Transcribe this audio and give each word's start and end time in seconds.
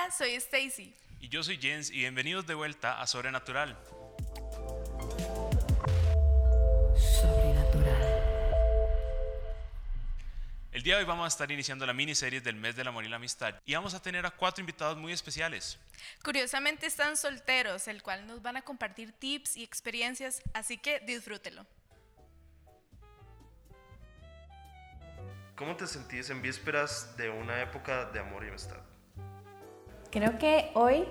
Hola, 0.00 0.12
soy 0.12 0.34
Stacy. 0.34 0.94
Y 1.18 1.28
yo 1.28 1.42
soy 1.42 1.58
Jens 1.58 1.90
y 1.90 1.98
bienvenidos 1.98 2.46
de 2.46 2.54
vuelta 2.54 3.00
a 3.00 3.06
Sobrenatural. 3.06 3.76
Sobrenatural. 6.96 8.54
El 10.70 10.82
día 10.84 10.94
de 10.94 11.00
hoy 11.00 11.04
vamos 11.04 11.24
a 11.24 11.28
estar 11.28 11.50
iniciando 11.50 11.84
la 11.84 11.92
miniserie 11.92 12.40
del 12.40 12.54
mes 12.54 12.76
del 12.76 12.86
amor 12.86 13.04
y 13.04 13.08
la 13.08 13.16
amistad 13.16 13.56
y 13.64 13.74
vamos 13.74 13.92
a 13.94 14.00
tener 14.00 14.24
a 14.24 14.30
cuatro 14.30 14.62
invitados 14.62 14.96
muy 14.96 15.12
especiales. 15.12 15.80
Curiosamente 16.22 16.86
están 16.86 17.16
solteros, 17.16 17.88
el 17.88 18.00
cual 18.00 18.24
nos 18.26 18.40
van 18.40 18.56
a 18.56 18.62
compartir 18.62 19.10
tips 19.12 19.56
y 19.56 19.64
experiencias, 19.64 20.42
así 20.54 20.78
que 20.78 21.00
disfrútelo. 21.00 21.66
¿Cómo 25.56 25.74
te 25.74 25.88
sentís 25.88 26.30
en 26.30 26.40
vísperas 26.40 27.16
de 27.16 27.30
una 27.30 27.60
época 27.62 28.04
de 28.04 28.20
amor 28.20 28.44
y 28.44 28.48
amistad? 28.48 28.87
Creo 30.10 30.38
que 30.38 30.70
hoy, 30.74 31.04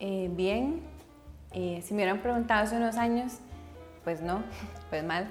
eh, 0.00 0.28
bien, 0.32 0.80
eh, 1.52 1.80
si 1.84 1.94
me 1.94 2.02
hubieran 2.02 2.18
preguntado 2.18 2.64
hace 2.64 2.76
unos 2.76 2.96
años, 2.96 3.34
pues 4.02 4.20
no, 4.22 4.42
pues 4.90 5.04
mal, 5.04 5.30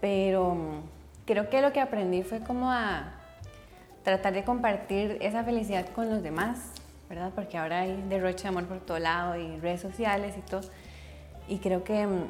pero 0.00 0.54
mm, 0.54 0.82
creo 1.26 1.50
que 1.50 1.60
lo 1.60 1.72
que 1.72 1.80
aprendí 1.80 2.22
fue 2.22 2.40
como 2.40 2.70
a 2.70 3.14
tratar 4.04 4.32
de 4.32 4.44
compartir 4.44 5.18
esa 5.20 5.42
felicidad 5.42 5.88
con 5.88 6.08
los 6.08 6.22
demás, 6.22 6.70
¿verdad? 7.08 7.32
Porque 7.34 7.58
ahora 7.58 7.80
hay 7.80 8.00
derroche 8.08 8.44
de 8.44 8.48
amor 8.50 8.66
por 8.66 8.78
todo 8.78 9.00
lado 9.00 9.36
y 9.36 9.58
redes 9.58 9.80
sociales 9.80 10.36
y 10.38 10.40
todo. 10.42 10.60
Y 11.48 11.58
creo 11.58 11.82
que 11.82 12.06
mm, 12.06 12.26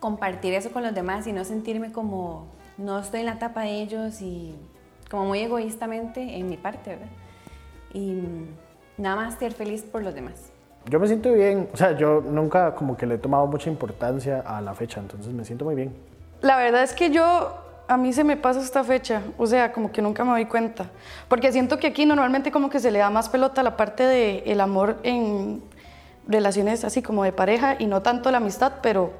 compartir 0.00 0.54
eso 0.54 0.72
con 0.72 0.82
los 0.82 0.94
demás 0.94 1.26
y 1.26 1.32
no 1.32 1.44
sentirme 1.44 1.92
como 1.92 2.46
no 2.78 2.98
estoy 2.98 3.20
en 3.20 3.26
la 3.26 3.38
tapa 3.38 3.62
de 3.62 3.82
ellos 3.82 4.22
y 4.22 4.54
como 5.10 5.26
muy 5.26 5.40
egoístamente 5.40 6.38
en 6.38 6.48
mi 6.48 6.56
parte, 6.56 6.90
¿verdad? 6.90 7.08
Y 7.92 8.22
nada 8.96 9.16
más 9.16 9.34
ser 9.34 9.52
feliz 9.52 9.82
por 9.82 10.02
los 10.02 10.14
demás. 10.14 10.50
Yo 10.88 11.00
me 11.00 11.06
siento 11.06 11.32
bien, 11.32 11.68
o 11.72 11.76
sea, 11.76 11.96
yo 11.96 12.20
nunca 12.20 12.74
como 12.74 12.96
que 12.96 13.06
le 13.06 13.14
he 13.14 13.18
tomado 13.18 13.46
mucha 13.46 13.70
importancia 13.70 14.40
a 14.46 14.60
la 14.60 14.74
fecha, 14.74 15.00
entonces 15.00 15.32
me 15.32 15.44
siento 15.44 15.64
muy 15.64 15.74
bien. 15.74 15.94
La 16.42 16.56
verdad 16.56 16.82
es 16.82 16.92
que 16.92 17.10
yo, 17.10 17.54
a 17.88 17.96
mí 17.96 18.12
se 18.12 18.22
me 18.22 18.36
pasa 18.36 18.60
esta 18.60 18.84
fecha, 18.84 19.22
o 19.38 19.46
sea, 19.46 19.72
como 19.72 19.90
que 19.90 20.02
nunca 20.02 20.24
me 20.24 20.32
doy 20.32 20.44
cuenta, 20.44 20.90
porque 21.28 21.52
siento 21.52 21.78
que 21.78 21.86
aquí 21.86 22.04
normalmente 22.04 22.52
como 22.52 22.68
que 22.68 22.80
se 22.80 22.90
le 22.90 22.98
da 22.98 23.08
más 23.08 23.30
pelota 23.30 23.62
a 23.62 23.64
la 23.64 23.76
parte 23.78 24.02
del 24.02 24.42
el 24.44 24.60
amor 24.60 24.98
en 25.02 25.62
relaciones 26.28 26.84
así 26.84 27.02
como 27.02 27.24
de 27.24 27.32
pareja 27.32 27.76
y 27.78 27.86
no 27.86 28.02
tanto 28.02 28.30
la 28.30 28.38
amistad, 28.38 28.74
pero 28.82 29.12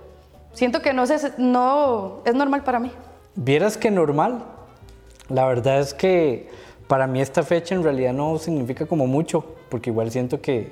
siento 0.53 0.83
que 0.83 0.93
no, 0.93 1.05
no 1.39 2.23
es 2.27 2.35
normal 2.35 2.63
para 2.63 2.79
mí. 2.79 2.91
Vieras 3.37 3.79
que 3.79 3.91
normal, 3.91 4.45
la 5.29 5.47
verdad 5.47 5.81
es 5.81 5.95
que 5.95 6.51
para 6.87 7.07
mí 7.07 7.21
esta 7.21 7.43
fecha 7.43 7.75
en 7.75 7.83
realidad 7.83 8.13
no 8.13 8.39
significa 8.39 8.87
como 8.87 9.07
mucho, 9.07 9.45
porque 9.75 9.91
igual 9.91 10.09
siento 10.13 10.41
que 10.41 10.71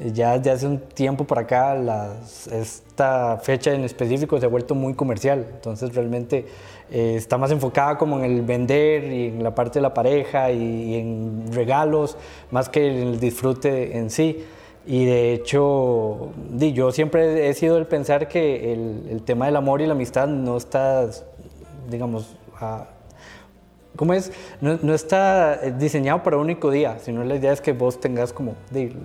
eh, 0.00 0.10
ya 0.12 0.36
desde 0.36 0.50
hace 0.50 0.66
un 0.66 0.80
tiempo 0.80 1.24
para 1.24 1.42
acá 1.42 2.16
esta 2.50 3.36
fecha 3.36 3.72
en 3.72 3.84
específico 3.84 4.40
se 4.40 4.46
ha 4.46 4.48
vuelto 4.48 4.74
muy 4.74 4.94
comercial, 4.94 5.46
entonces 5.52 5.94
realmente 5.94 6.46
eh, 6.90 7.14
está 7.14 7.38
más 7.38 7.52
enfocada 7.52 7.96
como 7.96 8.18
en 8.18 8.24
el 8.24 8.42
vender 8.42 9.04
y 9.04 9.26
en 9.28 9.44
la 9.44 9.54
parte 9.54 9.78
de 9.78 9.82
la 9.82 9.94
pareja 9.94 10.50
y, 10.50 10.96
en 10.96 11.52
regalos, 11.52 12.16
más 12.50 12.68
que 12.68 12.88
en 12.88 12.96
el 13.06 13.20
disfrute 13.20 13.96
en 13.96 14.10
sí. 14.10 14.44
Y 14.84 15.04
de 15.04 15.32
hecho, 15.32 16.32
yo 16.58 16.90
siempre 16.90 17.48
he 17.48 17.54
sido 17.54 17.78
el 17.78 17.86
pensar 17.86 18.26
que 18.26 18.72
el, 18.72 19.06
el 19.10 19.22
tema 19.22 19.46
del 19.46 19.54
amor 19.54 19.80
y 19.80 19.86
la 19.86 19.92
amistad 19.92 20.26
no 20.26 20.56
está, 20.56 21.08
digamos, 21.88 22.34
a, 22.60 22.88
¿Cómo 24.00 24.14
es? 24.14 24.32
No, 24.62 24.94
está 24.94 25.58
diseñado 25.58 26.22
para 26.22 26.38
un 26.38 26.44
único 26.44 26.70
día, 26.70 26.98
sino 27.00 27.22
la 27.22 27.34
idea 27.34 27.52
es 27.52 27.60
que 27.60 27.74
vos 27.74 28.00
tengas 28.00 28.32
como 28.32 28.56
de 28.70 28.96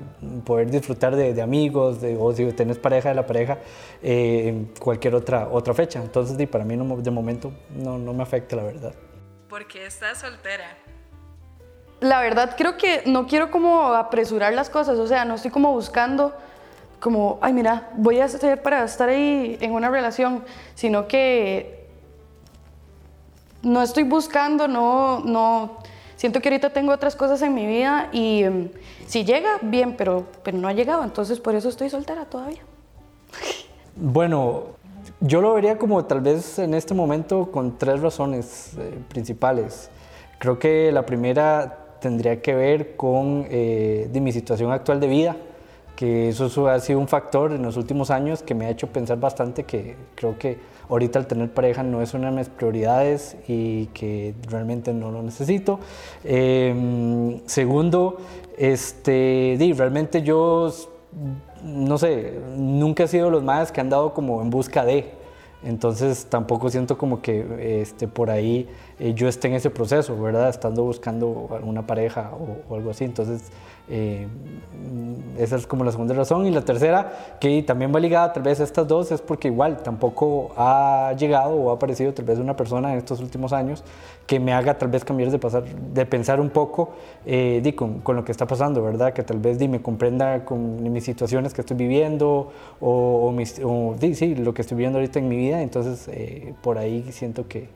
poder 0.46 0.72
disfrutar 0.72 1.18
de, 1.18 1.42
amigos, 1.42 2.00
de, 2.00 2.16
o 2.18 2.32
si 2.32 2.50
tenés 2.54 2.80
pareja 2.80 3.10
de 3.10 3.16
la 3.16 3.26
pareja, 3.26 3.58
eh, 4.02 4.44
en 4.48 4.72
cualquier 4.80 5.14
otra, 5.16 5.50
otra 5.52 5.74
fecha. 5.74 6.02
Entonces, 6.02 6.48
para 6.48 6.64
mí 6.64 6.78
de 6.78 7.12
momento 7.12 7.52
no, 7.76 7.98
no 7.98 8.14
me 8.14 8.24
afecta, 8.24 8.56
la 8.56 8.64
verdad. 8.64 8.94
¿Por 9.50 9.68
qué 9.68 9.86
estás 9.86 10.20
soltera? 10.20 10.78
La 12.00 12.22
verdad 12.22 12.56
creo 12.58 12.78
que 12.78 13.02
no 13.06 13.28
quiero 13.28 13.52
como 13.52 13.94
apresurar 13.96 14.54
las 14.54 14.70
cosas, 14.70 14.98
o 14.98 15.08
sea, 15.08 15.26
no 15.26 15.36
estoy 15.36 15.52
como 15.52 15.74
buscando 15.74 16.34
como, 17.02 17.38
ay, 17.42 17.52
mira, 17.52 17.90
voy 17.98 18.22
a 18.22 18.26
hacer 18.26 18.62
para 18.62 18.86
estar 18.86 19.10
ahí 19.10 19.58
en 19.60 19.74
una 19.74 19.90
relación, 19.90 20.46
sino 20.74 21.06
que 21.10 21.75
no 23.66 23.82
estoy 23.82 24.04
buscando, 24.04 24.68
no, 24.68 25.20
no, 25.22 25.78
siento 26.16 26.40
que 26.40 26.50
ahorita 26.50 26.70
tengo 26.70 26.94
otras 26.94 27.16
cosas 27.16 27.42
en 27.42 27.54
mi 27.54 27.66
vida 27.66 28.10
y 28.14 28.44
em, 28.44 28.70
si 29.08 29.26
llega, 29.26 29.58
bien, 29.62 29.96
pero, 29.98 30.26
pero 30.44 30.58
no 30.58 30.68
ha 30.68 30.74
llegado, 30.74 31.04
entonces 31.04 31.40
por 31.40 31.56
eso 31.56 31.68
estoy 31.68 31.90
soltera 31.90 32.26
todavía. 32.26 32.62
Bueno, 33.96 34.66
yo 35.20 35.42
lo 35.42 35.56
vería 35.56 35.78
como 35.78 36.06
tal 36.06 36.22
vez 36.22 36.60
en 36.60 36.76
este 36.76 36.94
momento 36.94 37.52
con 37.52 37.78
tres 37.78 38.02
razones 38.02 38.74
eh, 38.78 39.00
principales. 39.10 39.90
Creo 40.38 40.60
que 40.60 40.92
la 40.92 41.06
primera 41.06 41.98
tendría 42.00 42.42
que 42.42 42.54
ver 42.54 42.96
con 42.96 43.48
eh, 43.50 44.08
de 44.12 44.22
mi 44.22 44.32
situación 44.32 44.72
actual 44.72 45.00
de 45.00 45.08
vida, 45.08 45.36
que 45.96 46.30
eso 46.30 46.68
ha 46.68 46.80
sido 46.80 47.00
un 47.00 47.08
factor 47.08 47.52
en 47.52 47.64
los 47.64 47.78
últimos 47.78 48.12
años 48.12 48.44
que 48.44 48.54
me 48.54 48.68
ha 48.68 48.70
hecho 48.70 48.88
pensar 48.88 49.20
bastante 49.20 49.64
que 49.64 49.96
creo 50.14 50.38
que 50.38 50.60
ahorita 50.90 51.20
el 51.20 51.28
tener 51.28 51.52
pareja 51.52 51.84
no 51.84 52.02
es 52.02 52.14
una 52.14 52.30
de 52.30 52.38
mis 52.38 52.50
prioridades 52.50 53.38
y 53.48 53.88
que 53.88 54.34
realmente 54.50 54.94
no 54.94 55.12
lo 55.12 55.22
necesito. 55.24 55.80
Em, 56.24 57.42
segundo, 57.46 58.18
este, 58.58 59.58
realmente 59.76 60.22
yo, 60.22 60.72
no 61.64 61.98
sé, 61.98 62.40
nunca 62.58 63.04
he 63.04 63.08
sido 63.08 63.30
los 63.30 63.44
más 63.44 63.72
que 63.72 63.82
han 63.82 63.90
dado 63.90 64.14
como 64.14 64.42
en 64.42 64.50
busca 64.50 64.86
de. 64.86 65.12
Entonces 65.64 66.28
tampoco 66.30 66.70
siento 66.70 66.96
como 66.98 67.24
que 67.24 67.82
este, 67.82 68.08
por 68.08 68.30
ahí 68.30 68.70
eh, 69.00 69.14
yo 69.16 69.28
esté 69.28 69.48
en 69.48 69.56
ese 69.56 69.72
proceso, 69.72 70.16
¿verdad? 70.22 70.50
Estando 70.50 70.84
buscando 70.84 71.50
alguna 71.52 71.88
pareja 71.88 72.32
o, 72.34 72.72
o 72.72 72.76
algo 72.76 72.92
así. 72.92 73.04
Entonces 73.04 73.52
eh, 73.88 74.28
esa 75.38 75.58
es 75.58 75.68
como 75.68 75.84
la 75.84 75.92
segunda 75.92 76.14
razón. 76.14 76.46
Y 76.46 76.52
la 76.52 76.62
tercera, 76.62 77.38
que 77.40 77.62
también 77.64 77.94
va 77.94 78.00
ligada 78.00 78.34
tal 78.34 78.44
vez 78.44 78.60
a 78.60 78.64
estas 78.64 78.88
dos, 78.88 79.12
es 79.12 79.22
porque 79.22 79.48
igual 79.50 79.78
tampoco 79.84 80.52
ha 80.58 81.14
llegado 81.18 81.56
o 81.56 81.72
ha 81.72 81.76
aparecido 81.76 82.14
tal 82.14 82.26
vez 82.26 82.40
una 82.40 82.56
persona 82.56 82.92
en 82.92 82.98
estos 82.98 83.20
últimos 83.20 83.54
años 83.54 83.84
que 84.26 84.40
me 84.40 84.54
haga 84.54 84.78
tal 84.78 84.90
vez 84.90 85.06
cambiar 85.06 85.30
de, 85.30 85.38
pasar, 85.38 85.64
de 85.66 86.06
pensar 86.06 86.40
un 86.40 86.50
poco 86.50 86.94
eh, 87.26 87.60
di, 87.64 87.74
con, 87.74 88.02
lo 88.08 88.26
que 88.26 88.32
está 88.32 88.48
pasando, 88.48 88.82
¿verdad? 88.82 89.14
Que 89.14 89.24
tal 89.24 89.40
vez 89.40 89.60
di, 89.60 89.68
me 89.68 89.82
comprenda 89.82 90.46
con 90.46 90.92
mis 90.92 91.04
situaciones 91.04 91.54
que 91.54 91.62
estoy 91.62 91.78
viviendo 91.78 92.52
o, 92.80 93.34
di, 94.00 94.16
sí, 94.16 94.36
lo 94.36 94.54
que 94.54 94.62
estoy 94.62 94.78
viviendo 94.78 95.00
ahorita 95.00 95.20
en 95.20 95.30
mi 95.30 95.38
vida. 95.38 95.62
Entonces, 95.62 96.08
eh, 96.08 96.54
por 96.62 96.78
ahí 96.78 97.06
siento 97.12 97.48
que, 97.48 97.70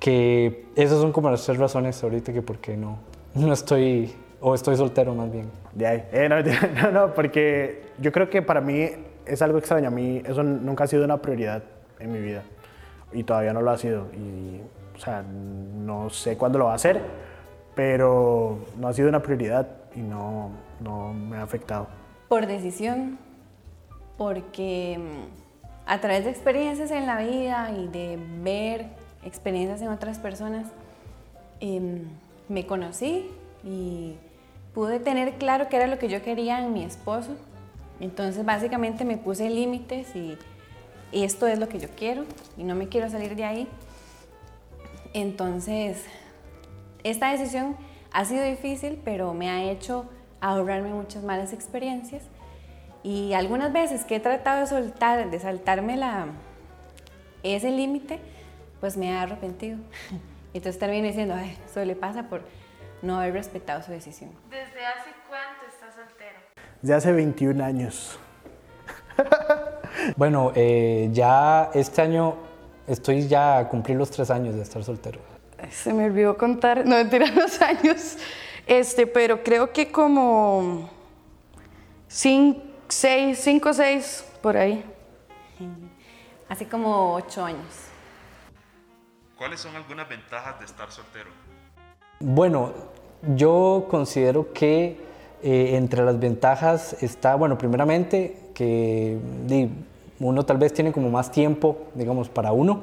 que 0.00 0.66
esas 0.74 1.00
son 1.00 1.12
como 1.12 1.30
las 1.30 1.44
tres 1.44 1.58
razones 1.58 2.02
ahorita 2.02 2.32
que 2.32 2.42
por 2.42 2.58
qué 2.58 2.76
no, 2.76 2.96
no 3.34 3.52
estoy 3.52 4.14
¿O 4.46 4.54
estoy 4.54 4.76
soltero 4.76 5.14
más 5.14 5.32
bien? 5.32 5.50
De 5.72 5.86
ahí. 5.86 6.04
Eh, 6.12 6.28
no, 6.82 6.90
no, 6.90 7.14
porque 7.14 7.82
yo 7.98 8.12
creo 8.12 8.28
que 8.28 8.42
para 8.42 8.60
mí 8.60 8.90
es 9.24 9.40
algo 9.40 9.56
extraño. 9.56 9.88
A 9.88 9.90
mí 9.90 10.20
eso 10.22 10.42
nunca 10.42 10.84
ha 10.84 10.86
sido 10.86 11.02
una 11.02 11.16
prioridad 11.16 11.62
en 11.98 12.12
mi 12.12 12.20
vida. 12.20 12.42
Y 13.10 13.24
todavía 13.24 13.54
no 13.54 13.62
lo 13.62 13.70
ha 13.70 13.78
sido. 13.78 14.08
Y, 14.12 14.60
o 14.94 15.00
sea, 15.00 15.22
no 15.22 16.10
sé 16.10 16.36
cuándo 16.36 16.58
lo 16.58 16.66
va 16.66 16.72
a 16.72 16.74
hacer, 16.74 17.00
pero 17.74 18.58
no 18.76 18.88
ha 18.88 18.92
sido 18.92 19.08
una 19.08 19.22
prioridad 19.22 19.66
y 19.96 20.00
no, 20.00 20.50
no 20.78 21.14
me 21.14 21.38
ha 21.38 21.42
afectado. 21.42 21.86
Por 22.28 22.46
decisión, 22.46 23.16
porque 24.18 24.98
mm, 24.98 25.88
a 25.90 26.02
través 26.02 26.24
de 26.24 26.30
experiencias 26.30 26.90
en 26.90 27.06
la 27.06 27.16
vida 27.16 27.70
y 27.70 27.88
de 27.88 28.18
ver 28.42 28.88
experiencias 29.24 29.80
en 29.80 29.88
otras 29.88 30.18
personas, 30.18 30.66
em, 31.60 32.02
me 32.50 32.66
conocí 32.66 33.30
y 33.64 34.18
pude 34.74 34.98
tener 34.98 35.34
claro 35.34 35.68
qué 35.68 35.76
era 35.76 35.86
lo 35.86 35.98
que 35.98 36.08
yo 36.08 36.22
quería 36.22 36.58
en 36.58 36.72
mi 36.72 36.84
esposo. 36.84 37.36
Entonces 38.00 38.44
básicamente 38.44 39.04
me 39.04 39.16
puse 39.16 39.48
límites 39.48 40.14
y, 40.14 40.36
esto 41.12 41.46
es 41.46 41.60
lo 41.60 41.68
que 41.68 41.78
yo 41.78 41.88
quiero 41.96 42.24
y 42.56 42.64
no 42.64 42.74
me 42.74 42.88
quiero 42.88 43.08
salir 43.08 43.36
de 43.36 43.44
ahí. 43.44 43.68
Entonces, 45.12 46.04
esta 47.04 47.30
decisión 47.30 47.76
ha 48.10 48.24
sido 48.24 48.44
difícil, 48.44 49.00
pero 49.04 49.32
me 49.32 49.48
ha 49.48 49.62
hecho 49.62 50.06
ahorrarme 50.40 50.88
muchas 50.88 51.22
malas 51.22 51.52
experiencias. 51.52 52.24
Y 53.04 53.32
algunas 53.34 53.72
veces 53.72 54.04
que 54.04 54.16
he 54.16 54.20
tratado 54.20 54.62
de 54.62 54.66
soltar, 54.66 55.30
de 55.30 55.38
saltarme 55.38 55.96
la, 55.96 56.26
ese 57.44 57.70
límite, 57.70 58.18
pues 58.80 58.96
me 58.96 59.12
ha 59.12 59.22
arrepentido. 59.22 59.78
Entonces 60.52 60.80
termino 60.80 61.06
diciendo, 61.06 61.34
Ay, 61.36 61.56
eso 61.64 61.84
le 61.84 61.94
pasa 61.94 62.24
por 62.24 62.42
no 63.04 63.18
haber 63.20 63.34
respetado 63.34 63.82
su 63.82 63.92
decisión. 63.92 64.30
¿Desde 64.50 64.84
hace 64.84 65.10
cuánto 65.28 65.66
estás 65.68 65.94
soltero? 65.94 66.38
Desde 66.80 66.94
hace 66.94 67.12
21 67.12 67.64
años. 67.64 68.18
bueno, 70.16 70.52
eh, 70.54 71.08
ya 71.12 71.70
este 71.74 72.02
año 72.02 72.36
estoy 72.86 73.28
ya 73.28 73.58
a 73.58 73.68
cumplir 73.68 73.96
los 73.96 74.10
tres 74.10 74.30
años 74.30 74.54
de 74.54 74.62
estar 74.62 74.82
soltero. 74.82 75.20
Se 75.70 75.92
me 75.92 76.06
olvidó 76.06 76.36
contar, 76.36 76.84
no 76.84 76.96
mentira 76.96 77.26
los 77.34 77.60
años, 77.62 78.16
este, 78.66 79.06
pero 79.06 79.42
creo 79.42 79.72
que 79.72 79.90
como 79.90 80.90
cinco, 82.08 82.62
seis, 82.88 83.38
cinco, 83.38 83.72
seis, 83.72 84.24
por 84.42 84.56
ahí. 84.56 84.84
Hace 86.48 86.68
como 86.68 87.14
ocho 87.14 87.44
años. 87.44 87.84
¿Cuáles 89.36 89.60
son 89.60 89.74
algunas 89.74 90.08
ventajas 90.08 90.58
de 90.60 90.66
estar 90.66 90.90
soltero? 90.92 91.30
Bueno, 92.20 92.70
yo 93.34 93.86
considero 93.90 94.52
que 94.52 94.96
eh, 95.42 95.76
entre 95.76 96.04
las 96.04 96.18
ventajas 96.18 96.96
está, 97.02 97.34
bueno, 97.34 97.58
primeramente 97.58 98.36
que 98.54 99.18
uno 100.20 100.46
tal 100.46 100.58
vez 100.58 100.72
tiene 100.72 100.92
como 100.92 101.10
más 101.10 101.32
tiempo, 101.32 101.76
digamos, 101.94 102.28
para 102.28 102.52
uno, 102.52 102.82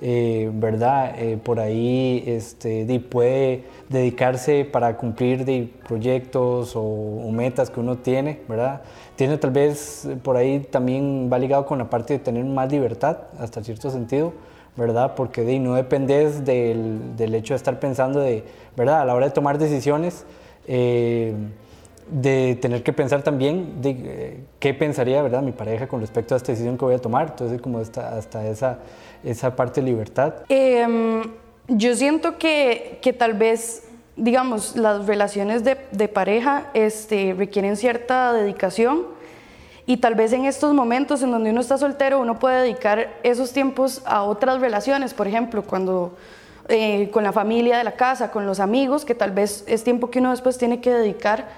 eh, 0.00 0.50
¿verdad? 0.54 1.14
Eh, 1.18 1.36
por 1.42 1.60
ahí 1.60 2.22
este, 2.26 3.00
puede 3.00 3.64
dedicarse 3.88 4.64
para 4.64 4.96
cumplir 4.96 5.72
proyectos 5.86 6.74
o, 6.76 6.80
o 6.82 7.30
metas 7.32 7.70
que 7.70 7.80
uno 7.80 7.98
tiene, 7.98 8.40
¿verdad? 8.48 8.82
Tiene 9.16 9.36
tal 9.36 9.50
vez 9.50 10.08
por 10.22 10.36
ahí 10.36 10.60
también 10.60 11.28
va 11.30 11.38
ligado 11.38 11.66
con 11.66 11.78
la 11.78 11.90
parte 11.90 12.14
de 12.14 12.18
tener 12.20 12.44
más 12.44 12.70
libertad, 12.70 13.18
hasta 13.38 13.62
cierto 13.62 13.90
sentido, 13.90 14.32
¿verdad? 14.76 15.14
Porque 15.14 15.42
de, 15.42 15.58
no 15.58 15.74
dependes 15.74 16.44
del, 16.44 17.16
del, 17.16 17.34
hecho 17.34 17.54
de 17.54 17.56
estar 17.56 17.78
pensando 17.80 18.20
de, 18.20 18.44
¿verdad? 18.76 19.02
A 19.02 19.04
la 19.04 19.14
hora 19.14 19.26
de 19.26 19.32
tomar 19.32 19.58
decisiones, 19.58 20.24
eh, 20.66 21.34
de 22.10 22.58
tener 22.60 22.82
que 22.82 22.92
pensar 22.92 23.22
también 23.22 23.80
de 23.80 23.90
eh, 23.90 24.40
qué 24.58 24.74
pensaría, 24.74 25.22
¿verdad? 25.22 25.42
Mi 25.42 25.52
pareja 25.52 25.86
con 25.86 26.00
respecto 26.00 26.34
a 26.34 26.36
esta 26.36 26.52
decisión 26.52 26.76
que 26.76 26.84
voy 26.84 26.94
a 26.94 26.98
tomar. 26.98 27.28
Entonces, 27.30 27.60
como 27.60 27.78
hasta, 27.78 28.48
esa, 28.48 28.78
esa 29.24 29.54
parte 29.54 29.80
de 29.80 29.86
libertad. 29.86 30.34
Eh, 30.48 31.22
yo 31.68 31.94
siento 31.94 32.38
que, 32.38 32.98
que, 33.00 33.12
tal 33.12 33.34
vez, 33.34 33.84
digamos, 34.16 34.76
las 34.76 35.06
relaciones 35.06 35.62
de, 35.62 35.76
de 35.92 36.08
pareja 36.08 36.70
este, 36.74 37.34
requieren 37.36 37.76
cierta 37.76 38.32
dedicación 38.32 39.19
y 39.90 39.96
tal 39.96 40.14
vez 40.14 40.32
en 40.32 40.44
estos 40.44 40.72
momentos 40.72 41.20
en 41.20 41.32
donde 41.32 41.50
uno 41.50 41.60
está 41.60 41.76
soltero, 41.76 42.20
uno 42.20 42.38
puede 42.38 42.62
dedicar 42.62 43.12
esos 43.24 43.52
tiempos 43.52 44.02
a 44.06 44.22
otras 44.22 44.60
relaciones, 44.60 45.14
por 45.14 45.26
ejemplo, 45.26 45.64
cuando 45.64 46.16
eh, 46.68 47.10
con 47.10 47.24
la 47.24 47.32
familia 47.32 47.76
de 47.76 47.82
la 47.82 47.96
casa, 47.96 48.30
con 48.30 48.46
los 48.46 48.60
amigos, 48.60 49.04
que 49.04 49.16
tal 49.16 49.32
vez 49.32 49.64
es 49.66 49.82
tiempo 49.82 50.08
que 50.08 50.20
uno 50.20 50.30
después 50.30 50.58
tiene 50.58 50.80
que 50.80 50.92
dedicar, 50.92 51.48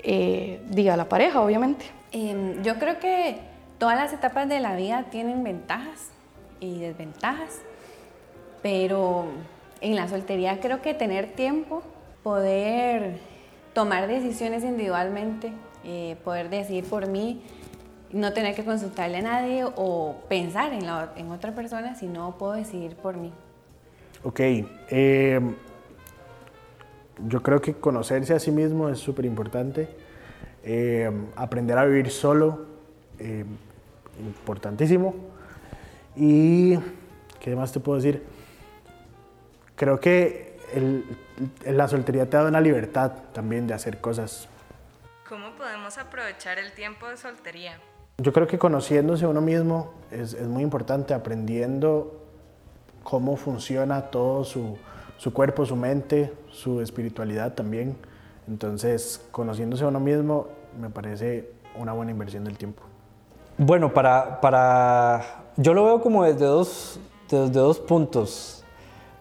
eh, 0.00 0.60
diga, 0.68 0.98
la 0.98 1.08
pareja, 1.08 1.40
obviamente. 1.40 1.86
Eh, 2.12 2.58
yo 2.62 2.78
creo 2.78 2.98
que 2.98 3.38
todas 3.78 3.96
las 3.96 4.12
etapas 4.12 4.50
de 4.50 4.60
la 4.60 4.76
vida 4.76 5.06
tienen 5.10 5.42
ventajas 5.42 6.10
y 6.60 6.80
desventajas, 6.80 7.60
pero 8.60 9.24
en 9.80 9.96
la 9.96 10.08
soltería 10.08 10.60
creo 10.60 10.82
que 10.82 10.92
tener 10.92 11.32
tiempo, 11.32 11.82
poder 12.22 13.16
tomar 13.72 14.08
decisiones 14.08 14.62
individualmente, 14.62 15.52
poder 16.22 16.50
decidir 16.50 16.84
por 16.84 17.06
mí, 17.06 17.40
no 18.12 18.32
tener 18.32 18.54
que 18.54 18.64
consultarle 18.64 19.18
a 19.18 19.22
nadie 19.22 19.64
o 19.64 20.16
pensar 20.28 20.72
en, 20.72 20.86
la, 20.86 21.12
en 21.16 21.30
otra 21.30 21.54
persona, 21.54 21.94
sino 21.94 22.36
puedo 22.38 22.52
decidir 22.52 22.96
por 22.96 23.16
mí. 23.16 23.32
Ok, 24.24 24.40
eh, 24.40 25.40
yo 27.26 27.42
creo 27.42 27.60
que 27.60 27.74
conocerse 27.74 28.34
a 28.34 28.38
sí 28.38 28.50
mismo 28.50 28.88
es 28.88 28.98
súper 28.98 29.24
importante. 29.24 29.88
Eh, 30.64 31.10
aprender 31.36 31.78
a 31.78 31.84
vivir 31.84 32.10
solo, 32.10 32.66
eh, 33.18 33.44
importantísimo. 34.20 35.14
Y, 36.16 36.76
¿qué 37.40 37.54
más 37.54 37.72
te 37.72 37.80
puedo 37.80 37.96
decir? 37.96 38.24
Creo 39.76 40.00
que 40.00 40.58
el, 40.74 41.04
la 41.64 41.86
soltería 41.86 42.28
te 42.28 42.36
da 42.36 42.44
una 42.46 42.60
libertad 42.60 43.12
también 43.32 43.66
de 43.66 43.74
hacer 43.74 44.00
cosas. 44.00 44.48
¿Cómo 45.28 45.52
podemos 45.52 45.96
aprovechar 45.98 46.58
el 46.58 46.72
tiempo 46.72 47.06
de 47.06 47.16
soltería? 47.16 47.78
Yo 48.20 48.32
creo 48.32 48.48
que 48.48 48.58
conociéndose 48.58 49.28
uno 49.28 49.40
mismo 49.40 49.92
es, 50.10 50.34
es 50.34 50.48
muy 50.48 50.64
importante, 50.64 51.14
aprendiendo 51.14 52.18
cómo 53.04 53.36
funciona 53.36 54.10
todo 54.10 54.42
su, 54.42 54.76
su, 55.18 55.32
cuerpo, 55.32 55.64
su 55.64 55.76
mente, 55.76 56.32
su 56.50 56.80
espiritualidad 56.80 57.54
también. 57.54 57.96
Entonces, 58.48 59.24
conociéndose 59.30 59.84
a 59.84 59.86
uno 59.86 60.00
mismo 60.00 60.48
me 60.80 60.90
parece 60.90 61.48
una 61.78 61.92
buena 61.92 62.10
inversión 62.10 62.42
del 62.42 62.58
tiempo. 62.58 62.82
Bueno, 63.56 63.94
para, 63.94 64.40
para 64.40 65.44
yo 65.56 65.72
lo 65.72 65.84
veo 65.84 66.00
como 66.00 66.24
desde 66.24 66.44
dos, 66.44 66.98
desde 67.30 67.52
dos 67.52 67.78
puntos, 67.78 68.64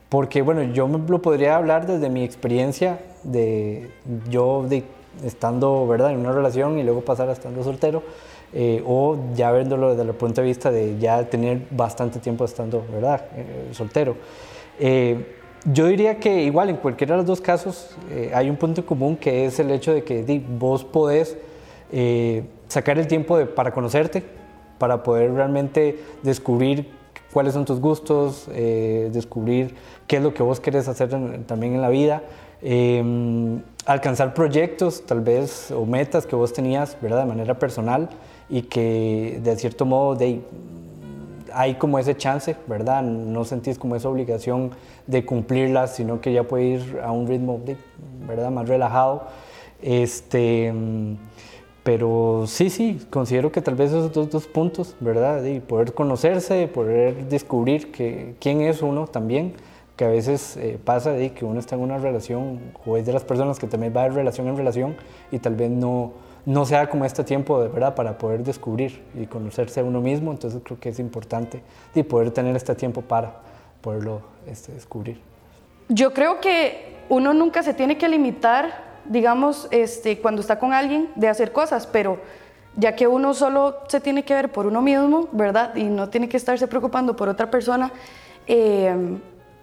porque 0.10 0.42
bueno, 0.42 0.64
yo 0.74 0.88
lo 0.88 1.22
podría 1.22 1.56
hablar 1.56 1.86
desde 1.86 2.10
mi 2.10 2.24
experiencia 2.24 3.00
de 3.24 3.92
yo 4.28 4.66
de, 4.68 4.86
estando 5.24 5.86
¿verdad? 5.86 6.10
en 6.10 6.18
una 6.18 6.32
relación 6.32 6.80
y 6.80 6.84
luego 6.84 7.02
pasar 7.02 7.30
a 7.30 7.34
estando 7.34 7.64
soltero 7.64 8.02
eh, 8.54 8.82
o 8.86 9.18
ya 9.36 9.52
viéndolo 9.52 9.90
desde 9.90 10.04
el 10.10 10.16
punto 10.16 10.42
de 10.42 10.48
vista 10.48 10.72
de 10.72 10.98
ya 10.98 11.30
tener 11.30 11.64
bastante 11.72 12.20
tiempo 12.20 12.46
estando, 12.46 12.84
¿verdad?, 12.92 13.26
eh, 13.36 13.70
soltero. 13.72 14.16
Eh, 14.80 15.34
yo 15.66 15.88
diría 15.88 16.18
que 16.18 16.44
igual 16.44 16.70
en 16.70 16.78
cualquiera 16.78 17.16
de 17.16 17.18
los 17.18 17.26
dos 17.26 17.42
casos 17.42 17.98
eh, 18.10 18.32
hay 18.34 18.50
un 18.50 18.56
punto 18.56 18.86
común 18.86 19.18
que 19.18 19.46
es 19.46 19.60
el 19.60 19.70
hecho 19.72 19.94
de 19.94 20.04
que 20.04 20.24
di, 20.24 20.40
vos 20.40 20.84
podés 20.84 21.38
sacar 22.68 22.98
el 23.00 23.08
tiempo 23.08 23.38
de, 23.38 23.46
para 23.46 23.72
conocerte, 23.72 24.24
para 24.78 25.04
poder 25.04 25.34
realmente 25.34 26.00
descubrir 26.22 26.90
cuáles 27.32 27.54
son 27.54 27.64
tus 27.64 27.80
gustos, 27.80 28.46
descubrir 28.48 29.74
qué 30.06 30.18
es 30.18 30.24
lo 30.24 30.34
que 30.34 30.44
vos 30.44 30.60
querés 30.60 30.90
hacer 30.90 31.14
en, 31.14 31.46
también 31.46 31.76
en 31.76 31.82
la 31.82 31.90
vida. 31.90 32.24
Alcanzar 33.86 34.34
proyectos 34.34 35.06
tal 35.06 35.22
vez 35.22 35.72
o 35.72 35.86
metas 35.86 36.26
que 36.26 36.36
vos 36.36 36.54
tenías 36.54 36.98
¿verdad? 37.02 37.20
de 37.20 37.26
manera 37.26 37.58
personal 37.58 38.10
y 38.50 38.64
que 38.64 39.40
de 39.44 39.56
cierto 39.56 39.86
modo 39.86 40.16
de, 40.16 40.42
hay 41.54 41.76
como 41.76 42.00
ese 42.00 42.16
chance, 42.16 42.56
¿verdad? 42.68 43.02
No 43.02 43.46
sentís 43.46 43.78
como 43.78 43.96
esa 43.96 44.10
obligación 44.10 44.72
de 45.06 45.26
cumplirlas, 45.26 45.96
sino 45.96 46.22
que 46.22 46.34
ya 46.34 46.44
puede 46.44 46.66
ir 46.66 47.00
a 47.04 47.12
un 47.12 47.28
ritmo, 47.28 47.60
de, 47.66 47.78
¿verdad? 48.28 48.52
Más 48.52 48.68
relajado. 48.68 49.28
Este, 49.82 50.74
pero 51.84 52.44
sí, 52.48 52.70
sí, 52.70 53.00
considero 53.10 53.52
que 53.52 53.62
tal 53.62 53.76
vez 53.76 53.92
esos 53.92 54.12
dos, 54.30 54.48
puntos, 54.48 54.96
¿verdad? 55.00 55.42
De 55.42 55.62
poder 55.62 55.94
conocerse, 55.94 56.68
poder 56.68 57.28
descubrir 57.30 57.92
que, 57.92 58.36
quién 58.40 58.62
es 58.62 58.82
uno 58.82 59.08
también, 59.08 59.54
que 59.98 60.06
a 60.06 60.10
veces 60.10 60.56
eh, 60.58 60.80
pasa 60.82 61.12
de 61.12 61.34
que 61.34 61.44
uno 61.44 61.60
está 61.60 61.76
en 61.76 61.82
una 61.82 61.98
relación 61.98 62.60
o 62.86 62.98
es 62.98 63.06
de 63.06 63.12
las 63.14 63.24
personas 63.24 63.58
que 63.58 63.66
también 63.66 63.94
va 63.96 64.04
de 64.04 64.10
relación 64.10 64.48
en 64.48 64.56
relación 64.56 64.96
y 65.32 65.40
tal 65.40 65.56
vez 65.56 65.72
no, 65.72 66.14
no 66.46 66.66
sea 66.66 66.88
como 66.88 67.04
este 67.04 67.24
tiempo 67.24 67.62
de 67.62 67.68
verdad 67.68 67.96
para 67.96 68.18
poder 68.20 68.44
descubrir 68.44 69.04
y 69.16 69.26
conocerse 69.26 69.80
a 69.80 69.84
uno 69.84 70.00
mismo, 70.00 70.32
entonces 70.32 70.62
creo 70.64 70.80
que 70.80 70.90
es 70.90 71.00
importante 71.00 71.64
y 71.96 72.04
poder 72.04 72.30
tener 72.32 72.56
este 72.56 72.76
tiempo 72.76 73.02
para 73.02 73.42
poderlo 73.82 74.22
este, 74.46 74.72
descubrir. 74.72 75.20
Yo 75.90 76.14
creo 76.14 76.40
que 76.40 76.96
uno 77.10 77.34
nunca 77.34 77.64
se 77.64 77.74
tiene 77.74 77.98
que 77.98 78.08
limitar, 78.08 79.02
digamos, 79.06 79.68
este, 79.72 80.20
cuando 80.20 80.42
está 80.42 80.60
con 80.60 80.74
alguien 80.74 81.10
de 81.16 81.28
hacer 81.28 81.52
cosas, 81.52 81.88
pero 81.88 82.20
ya 82.76 82.96
que 82.96 83.08
uno 83.08 83.34
solo 83.34 83.78
se 83.88 84.00
tiene 84.00 84.24
que 84.24 84.36
ver 84.36 84.52
por 84.52 84.68
uno 84.68 84.82
mismo, 84.84 85.28
¿verdad? 85.32 85.76
Y 85.76 85.86
no 85.86 86.10
tiene 86.10 86.30
que 86.30 86.38
estarse 86.38 86.68
preocupando 86.68 87.16
por 87.16 87.30
otra 87.30 87.50
persona, 87.50 87.92
eh, 88.46 88.96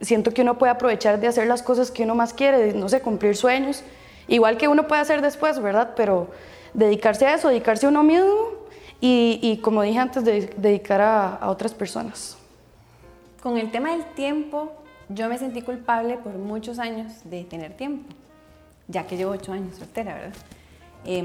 siento 0.04 0.32
que 0.32 0.42
uno 0.42 0.58
puede 0.58 0.72
aprovechar 0.72 1.20
de 1.20 1.26
hacer 1.26 1.46
las 1.46 1.62
cosas 1.62 1.90
que 1.90 2.02
uno 2.02 2.14
más 2.14 2.32
quiere, 2.32 2.72
no 2.72 2.88
sé, 2.88 3.00
cumplir 3.00 3.36
sueños, 3.36 3.82
igual 4.28 4.56
que 4.56 4.68
uno 4.68 4.86
puede 4.86 5.02
hacer 5.02 5.22
después, 5.22 5.60
¿verdad? 5.60 5.94
Pero 5.96 6.28
dedicarse 6.72 7.26
a 7.26 7.34
eso, 7.34 7.48
dedicarse 7.48 7.86
a 7.86 7.88
uno 7.88 8.02
mismo 8.02 8.34
y, 9.00 9.38
y 9.42 9.58
como 9.58 9.82
dije 9.82 9.98
antes, 9.98 10.24
de, 10.24 10.52
dedicar 10.56 11.00
a, 11.00 11.34
a, 11.36 11.50
otras 11.50 11.74
personas. 11.74 12.36
Con 13.42 13.58
el 13.58 13.70
tema 13.70 13.92
del 13.92 14.04
tiempo, 14.14 14.72
yo 15.08 15.28
me 15.28 15.38
sentí 15.38 15.62
culpable 15.62 16.16
por 16.16 16.32
muchos 16.34 16.78
años 16.78 17.12
de 17.24 17.44
tener 17.44 17.76
tiempo, 17.76 18.14
ya 18.88 19.06
que 19.06 19.16
llevo 19.16 19.32
ocho 19.32 19.52
años 19.52 19.76
soltera, 19.76 20.14
¿verdad? 20.14 20.34
Eh, 21.04 21.24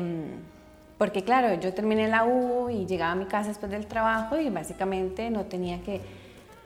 porque 1.00 1.24
claro, 1.24 1.54
yo 1.62 1.74
terminé 1.74 2.10
la 2.10 2.26
U 2.26 2.70
y 2.70 2.86
llegaba 2.86 3.14
a 3.14 3.16
mi 3.16 3.24
casa 3.24 3.48
después 3.48 3.72
del 3.72 3.88
trabajo 3.88 4.38
y 4.38 4.50
básicamente 4.50 5.30
no 5.30 5.46
tenía 5.46 5.82
que 5.82 6.02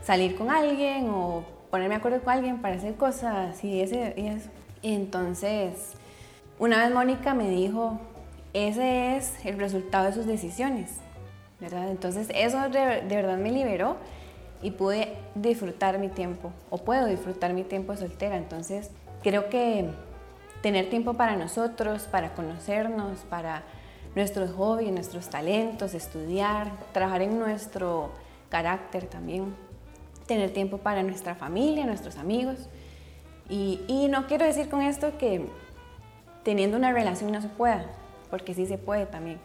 salir 0.01 0.35
con 0.35 0.49
alguien 0.49 1.07
o 1.07 1.43
ponerme 1.73 1.95
de 1.95 1.99
acuerdo 2.01 2.21
con 2.21 2.33
alguien 2.33 2.61
para 2.61 2.75
hacer 2.75 2.93
cosas 2.93 3.63
y, 3.63 3.81
ese, 3.81 4.13
y 4.15 4.27
eso. 4.27 4.47
Entonces, 4.83 5.93
una 6.59 6.77
vez 6.77 6.93
Mónica 6.93 7.33
me 7.33 7.49
dijo, 7.49 7.99
ese 8.53 9.17
es 9.17 9.43
el 9.43 9.57
resultado 9.57 10.05
de 10.05 10.13
sus 10.13 10.27
decisiones, 10.27 10.97
¿verdad? 11.59 11.89
Entonces 11.89 12.27
eso 12.35 12.69
de, 12.69 13.01
verdad 13.09 13.39
me 13.39 13.51
liberó 13.51 13.97
y 14.61 14.69
pude 14.69 15.15
disfrutar 15.33 15.97
mi 15.97 16.09
tiempo, 16.09 16.51
o 16.69 16.77
puedo 16.77 17.07
disfrutar 17.07 17.53
mi 17.53 17.63
tiempo 17.63 17.97
soltera. 17.97 18.37
Entonces 18.37 18.91
creo 19.23 19.49
que 19.49 19.89
tener 20.61 20.91
tiempo 20.91 21.15
para 21.15 21.35
nosotros, 21.37 22.03
para 22.03 22.35
conocernos, 22.35 23.21
para 23.31 23.63
nuestros 24.13 24.51
hobbies, 24.51 24.91
nuestros 24.91 25.27
talentos, 25.27 25.95
estudiar, 25.95 26.71
trabajar 26.91 27.23
en 27.23 27.39
nuestro 27.39 28.11
carácter 28.49 29.07
también, 29.07 29.55
tener 30.27 30.51
tiempo 30.51 30.77
para 30.77 31.03
nuestra 31.03 31.35
familia, 31.35 31.85
nuestros 31.85 32.17
amigos. 32.17 32.69
Y, 33.49 33.81
y 33.87 34.07
no 34.07 34.27
quiero 34.27 34.45
decir 34.45 34.69
con 34.69 34.81
esto 34.81 35.17
que 35.17 35.45
teniendo 36.43 36.77
una 36.77 36.91
relación 36.91 37.31
no 37.31 37.41
se 37.41 37.49
pueda, 37.49 37.85
porque 38.29 38.53
sí 38.53 38.65
se 38.65 38.77
puede 38.77 39.05
también. 39.05 39.39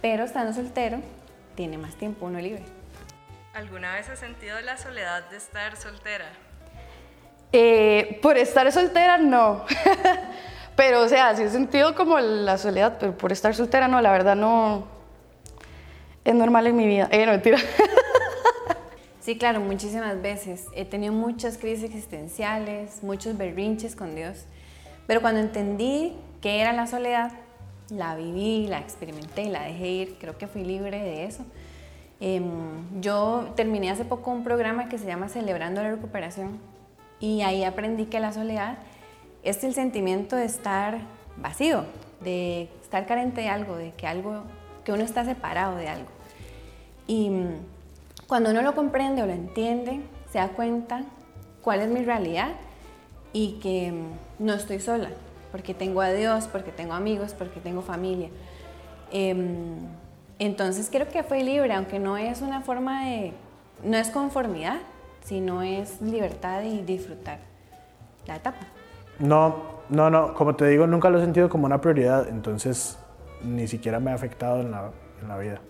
Pero 0.00 0.24
estando 0.24 0.52
soltero, 0.52 0.98
tiene 1.54 1.78
más 1.78 1.96
tiempo 1.96 2.26
uno 2.26 2.38
libre. 2.38 2.62
¿Alguna 3.54 3.94
vez 3.94 4.08
has 4.10 4.18
sentido 4.18 4.60
la 4.60 4.76
soledad 4.76 5.30
de 5.30 5.38
estar 5.38 5.76
soltera? 5.76 6.26
Eh, 7.52 8.18
por 8.22 8.36
estar 8.36 8.70
soltera, 8.70 9.16
no. 9.16 9.64
pero, 10.76 11.00
o 11.00 11.08
sea, 11.08 11.34
sí 11.34 11.42
he 11.42 11.48
sentido 11.48 11.94
como 11.94 12.20
la 12.20 12.58
soledad, 12.58 12.98
pero 13.00 13.16
por 13.16 13.32
estar 13.32 13.54
soltera, 13.54 13.88
no, 13.88 14.00
la 14.02 14.12
verdad 14.12 14.36
no. 14.36 14.86
Es 16.24 16.34
normal 16.34 16.66
en 16.66 16.76
mi 16.76 16.86
vida. 16.86 17.08
Eh, 17.10 17.24
no, 17.24 17.32
mentira. 17.32 17.58
Sí, 19.26 19.36
claro, 19.36 19.58
muchísimas 19.58 20.22
veces. 20.22 20.68
He 20.72 20.84
tenido 20.84 21.12
muchas 21.12 21.58
crisis 21.58 21.82
existenciales, 21.82 23.02
muchos 23.02 23.36
berrinches 23.36 23.96
con 23.96 24.14
Dios. 24.14 24.44
Pero 25.08 25.20
cuando 25.20 25.40
entendí 25.40 26.12
qué 26.40 26.60
era 26.60 26.72
la 26.72 26.86
soledad, 26.86 27.32
la 27.88 28.14
viví, 28.14 28.68
la 28.68 28.78
experimenté 28.78 29.42
y 29.42 29.48
la 29.48 29.62
dejé 29.62 29.88
ir. 29.88 30.16
Creo 30.20 30.38
que 30.38 30.46
fui 30.46 30.62
libre 30.62 31.02
de 31.02 31.24
eso. 31.24 31.44
Em, 32.20 33.00
yo 33.00 33.52
terminé 33.56 33.90
hace 33.90 34.04
poco 34.04 34.30
un 34.30 34.44
programa 34.44 34.88
que 34.88 34.96
se 34.96 35.06
llama 35.06 35.28
Celebrando 35.28 35.82
la 35.82 35.90
Recuperación 35.90 36.60
y 37.18 37.42
ahí 37.42 37.64
aprendí 37.64 38.04
que 38.04 38.20
la 38.20 38.32
soledad 38.32 38.78
es 39.42 39.64
el 39.64 39.74
sentimiento 39.74 40.36
de 40.36 40.44
estar 40.44 40.98
vacío, 41.36 41.84
de 42.20 42.68
estar 42.80 43.06
carente 43.06 43.40
de 43.40 43.48
algo, 43.48 43.74
de 43.74 43.90
que 43.90 44.06
algo, 44.06 44.44
que 44.84 44.92
uno 44.92 45.02
está 45.02 45.24
separado 45.24 45.74
de 45.74 45.88
algo. 45.88 46.10
Y 47.08 47.32
cuando 48.26 48.50
uno 48.50 48.62
lo 48.62 48.74
comprende 48.74 49.22
o 49.22 49.26
lo 49.26 49.32
entiende, 49.32 50.00
se 50.30 50.38
da 50.38 50.48
cuenta 50.48 51.02
cuál 51.62 51.80
es 51.80 51.88
mi 51.88 52.04
realidad 52.04 52.48
y 53.32 53.58
que 53.60 53.92
mm, 53.92 54.44
no 54.44 54.54
estoy 54.54 54.80
sola, 54.80 55.10
porque 55.52 55.74
tengo 55.74 56.00
a 56.00 56.10
Dios, 56.10 56.48
porque 56.48 56.72
tengo 56.72 56.94
amigos, 56.94 57.34
porque 57.34 57.60
tengo 57.60 57.82
familia. 57.82 58.30
Em, 59.12 59.76
entonces 60.38 60.88
creo 60.90 61.08
que 61.08 61.22
fue 61.22 61.42
libre, 61.42 61.72
aunque 61.74 61.98
no 61.98 62.16
es 62.16 62.42
una 62.42 62.60
forma 62.60 63.04
de, 63.04 63.32
no 63.84 63.96
es 63.96 64.10
conformidad, 64.10 64.78
sino 65.24 65.62
es 65.62 66.00
libertad 66.00 66.62
y 66.62 66.82
disfrutar 66.82 67.38
la 68.26 68.36
etapa. 68.36 68.66
No, 69.18 69.56
no, 69.88 70.10
no, 70.10 70.34
como 70.34 70.56
te 70.56 70.66
digo, 70.66 70.86
nunca 70.86 71.10
lo 71.10 71.18
he 71.18 71.20
sentido 71.20 71.48
como 71.48 71.66
una 71.66 71.80
prioridad, 71.80 72.28
entonces 72.28 72.98
ni 73.42 73.66
siquiera 73.68 74.00
me 74.00 74.10
ha 74.10 74.14
afectado 74.14 74.60
en 74.60 74.70
la, 74.70 74.90
en 75.22 75.28
la 75.28 75.38
vida. 75.38 75.60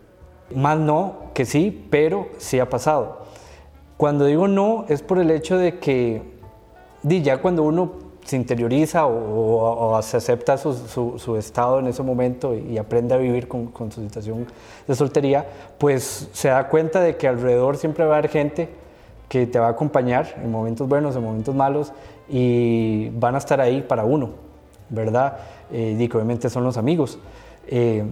Más 0.55 0.79
no 0.79 1.27
que 1.35 1.45
sí, 1.45 1.87
pero 1.91 2.29
sí 2.39 2.59
ha 2.59 2.69
pasado. 2.69 3.27
Cuando 3.97 4.27
digo 4.27 4.49
no 4.49 4.85
es 4.89 5.03
por 5.03 5.19
el 5.19 5.31
hecho 5.31 5.59
de 5.59 5.79
que 5.79 6.23
ya 7.03 7.39
cuando 7.39 7.63
uno 7.63 8.07
se 8.27 8.37
interioriza 8.37 9.07
o, 9.07 10.01
se 10.03 10.17
acepta 10.17 10.59
su, 10.59 10.75
su, 11.19 11.37
estado 11.37 11.79
en 11.79 11.87
ese 11.87 12.03
momento 12.03 12.55
y 12.55 12.77
aprende 12.77 13.15
a 13.15 13.19
vivir 13.19 13.47
con, 13.47 13.71
su 13.93 14.03
situación 14.03 14.47
de 14.87 14.95
soltería, 14.97 15.47
pues 15.79 16.29
se 16.33 16.49
da 16.49 16.69
cuenta 16.69 17.01
de 17.01 17.17
que 17.17 17.29
alrededor 17.29 17.77
siempre 17.77 18.05
va 18.05 18.17
a 18.17 18.19
haber 18.19 18.31
gente 18.31 18.69
que 19.29 19.47
te 19.47 19.61
va 19.61 19.69
a 19.69 19.71
acompañar 19.71 20.35
en 20.43 20.51
momentos 20.51 20.89
buenos, 20.89 21.15
en 21.15 21.23
momentos 21.23 21.55
malos 21.55 21.93
y 22.29 23.11
van 23.11 23.37
a 23.37 23.39
estar 23.39 23.61
ahí 23.61 23.83
para 23.83 24.05
uno, 24.05 24.31
¿verdad? 24.89 25.37
Eh, 25.71 25.97
y 25.99 26.09
que 26.09 26.17
obviamente 26.17 26.51
son 26.51 26.65
los 26.65 26.77
amigos. 26.77 27.19
Eh, 27.69 28.05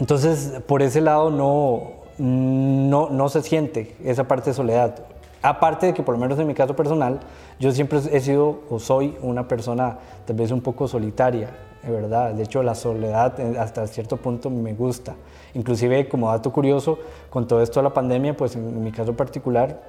entonces, 0.00 0.60
por 0.66 0.82
ese 0.82 1.00
lado 1.00 1.30
no, 1.30 1.92
no, 2.18 3.10
no 3.10 3.28
se 3.28 3.42
siente 3.42 3.94
esa 4.02 4.24
parte 4.24 4.50
de 4.50 4.54
soledad. 4.54 4.94
Aparte 5.42 5.86
de 5.86 5.94
que, 5.94 6.02
por 6.02 6.14
lo 6.14 6.20
menos 6.20 6.38
en 6.38 6.46
mi 6.46 6.54
caso 6.54 6.74
personal, 6.74 7.20
yo 7.58 7.70
siempre 7.72 8.00
he 8.10 8.20
sido 8.20 8.60
o 8.68 8.78
soy 8.78 9.16
una 9.22 9.46
persona 9.46 9.98
tal 10.26 10.36
vez 10.36 10.50
un 10.50 10.60
poco 10.60 10.88
solitaria, 10.88 11.50
¿verdad? 11.82 12.34
De 12.34 12.42
hecho, 12.42 12.62
la 12.62 12.74
soledad 12.74 13.38
eh, 13.40 13.58
hasta 13.58 13.86
cierto 13.86 14.18
punto 14.18 14.50
me 14.50 14.74
gusta. 14.74 15.14
Inclusive, 15.54 16.08
como 16.08 16.30
dato 16.30 16.52
curioso, 16.52 16.98
con 17.28 17.48
todo 17.48 17.62
esto 17.62 17.80
de 17.80 17.84
la 17.84 17.94
pandemia, 17.94 18.36
pues 18.36 18.54
en 18.54 18.84
mi 18.84 18.92
caso 18.92 19.14
particular, 19.14 19.82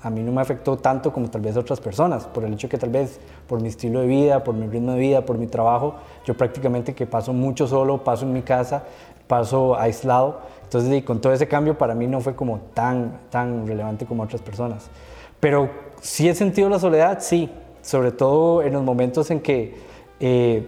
a 0.00 0.10
mí 0.10 0.22
no 0.22 0.30
me 0.30 0.40
afectó 0.40 0.76
tanto 0.76 1.12
como 1.12 1.28
tal 1.28 1.40
vez 1.40 1.56
a 1.56 1.60
otras 1.60 1.80
personas, 1.80 2.26
por 2.26 2.44
el 2.44 2.52
hecho 2.52 2.68
que 2.68 2.78
tal 2.78 2.90
vez 2.90 3.18
por 3.48 3.60
mi 3.60 3.68
estilo 3.68 4.00
de 4.00 4.06
vida, 4.06 4.44
por 4.44 4.54
mi 4.54 4.66
ritmo 4.68 4.92
de 4.92 5.00
vida, 5.00 5.24
por 5.24 5.38
mi 5.38 5.46
trabajo, 5.46 5.94
yo 6.24 6.36
prácticamente 6.36 6.94
que 6.94 7.06
paso 7.06 7.32
mucho 7.32 7.66
solo, 7.66 8.04
paso 8.04 8.26
en 8.26 8.32
mi 8.32 8.42
casa, 8.42 8.84
paso 9.28 9.78
aislado. 9.78 10.40
Entonces, 10.64 11.04
con 11.04 11.20
todo 11.20 11.32
ese 11.32 11.46
cambio 11.46 11.78
para 11.78 11.94
mí 11.94 12.06
no 12.06 12.20
fue 12.20 12.34
como 12.34 12.58
tan, 12.74 13.20
tan 13.30 13.66
relevante 13.66 14.04
como 14.04 14.24
otras 14.24 14.42
personas. 14.42 14.90
Pero 15.38 15.70
sí 16.00 16.28
he 16.28 16.34
sentido 16.34 16.68
la 16.68 16.78
soledad, 16.78 17.18
sí, 17.20 17.50
sobre 17.82 18.10
todo 18.10 18.62
en 18.62 18.72
los 18.72 18.82
momentos 18.82 19.30
en 19.30 19.40
que 19.40 19.76
eh, 20.20 20.66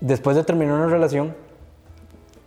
después 0.00 0.36
de 0.36 0.44
terminar 0.44 0.76
una 0.76 0.86
relación, 0.86 1.34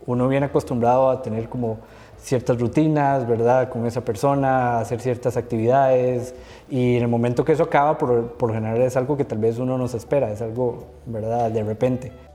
uno 0.06 0.26
viene 0.26 0.46
acostumbrado 0.46 1.10
a 1.10 1.20
tener 1.20 1.48
como 1.48 1.78
ciertas 2.16 2.58
rutinas, 2.58 3.28
¿verdad? 3.28 3.68
Con 3.68 3.86
esa 3.86 4.00
persona, 4.04 4.80
hacer 4.80 5.00
ciertas 5.00 5.36
actividades 5.36 6.34
y 6.68 6.96
en 6.96 7.02
el 7.02 7.08
momento 7.08 7.44
que 7.44 7.52
eso 7.52 7.64
acaba, 7.64 7.98
por, 7.98 8.32
por 8.32 8.52
general 8.52 8.80
es 8.82 8.96
algo 8.96 9.16
que 9.16 9.24
tal 9.24 9.38
vez 9.38 9.58
uno 9.58 9.78
no 9.78 9.86
se 9.86 9.98
espera, 9.98 10.30
es 10.30 10.42
algo, 10.42 10.86
¿verdad? 11.06 11.50
De 11.50 11.62
repente. 11.62 12.27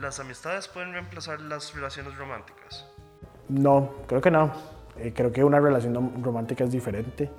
¿Las 0.00 0.18
amistades 0.18 0.66
pueden 0.66 0.94
reemplazar 0.94 1.42
las 1.42 1.74
relaciones 1.74 2.16
románticas? 2.16 2.86
No, 3.50 3.90
creo 4.06 4.22
que 4.22 4.30
no. 4.30 4.50
Eh, 4.96 5.12
creo 5.14 5.30
que 5.30 5.44
una 5.44 5.60
relación 5.60 6.24
romántica 6.24 6.64
es 6.64 6.72
diferente 6.72 7.30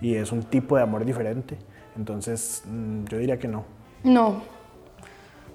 y 0.00 0.16
es 0.16 0.32
un 0.32 0.42
tipo 0.42 0.76
de 0.76 0.82
amor 0.82 1.04
diferente. 1.04 1.56
Entonces, 1.96 2.64
mm, 2.66 3.04
yo 3.04 3.16
diría 3.16 3.38
que 3.38 3.46
no. 3.46 3.64
No, 4.02 4.42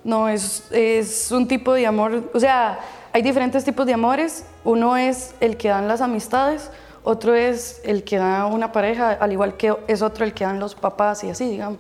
no, 0.06 0.30
es, 0.30 0.72
es 0.72 1.30
un 1.34 1.46
tipo 1.46 1.74
de 1.74 1.88
amor, 1.88 2.32
o 2.34 2.40
sea, 2.40 2.80
hay 3.12 3.22
diferentes 3.22 3.66
tipos 3.66 3.86
de 3.86 3.94
amores. 3.94 4.46
Uno 4.64 4.96
es 4.96 5.36
el 5.42 5.58
que 5.58 5.68
dan 5.68 5.90
las 5.90 6.00
amistades, 6.00 6.72
otro 7.04 7.36
es 7.36 7.82
el 7.84 8.06
que 8.06 8.16
da 8.16 8.46
una 8.46 8.72
pareja, 8.72 9.12
al 9.12 9.34
igual 9.34 9.58
que 9.58 9.76
es 9.88 10.02
otro 10.02 10.24
el 10.24 10.34
que 10.34 10.46
dan 10.46 10.62
los 10.62 10.74
papás 10.74 11.22
y 11.26 11.30
así, 11.30 11.50
digamos. 11.50 11.80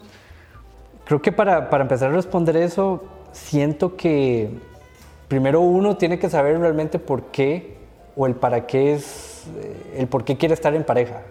Creo 1.05 1.21
que 1.21 1.31
para, 1.31 1.69
para 1.69 1.83
empezar 1.83 2.09
a 2.09 2.13
responder 2.13 2.57
eso, 2.57 3.14
siento 3.35 3.97
que 3.97 4.49
primero 5.27 5.59
uno 5.59 5.97
tiene 5.97 6.17
que 6.17 6.29
saber 6.29 6.57
realmente 6.59 6.99
por 6.99 7.23
qué 7.25 7.75
o 8.15 8.25
el 8.25 8.35
para 8.35 8.65
qué 8.65 8.93
es, 8.93 9.43
eh, 9.57 9.97
el 9.97 10.07
por 10.07 10.23
qué 10.23 10.37
quiere 10.37 10.53
estar 10.53 10.73
en 10.73 10.83
pareja, 10.83 11.21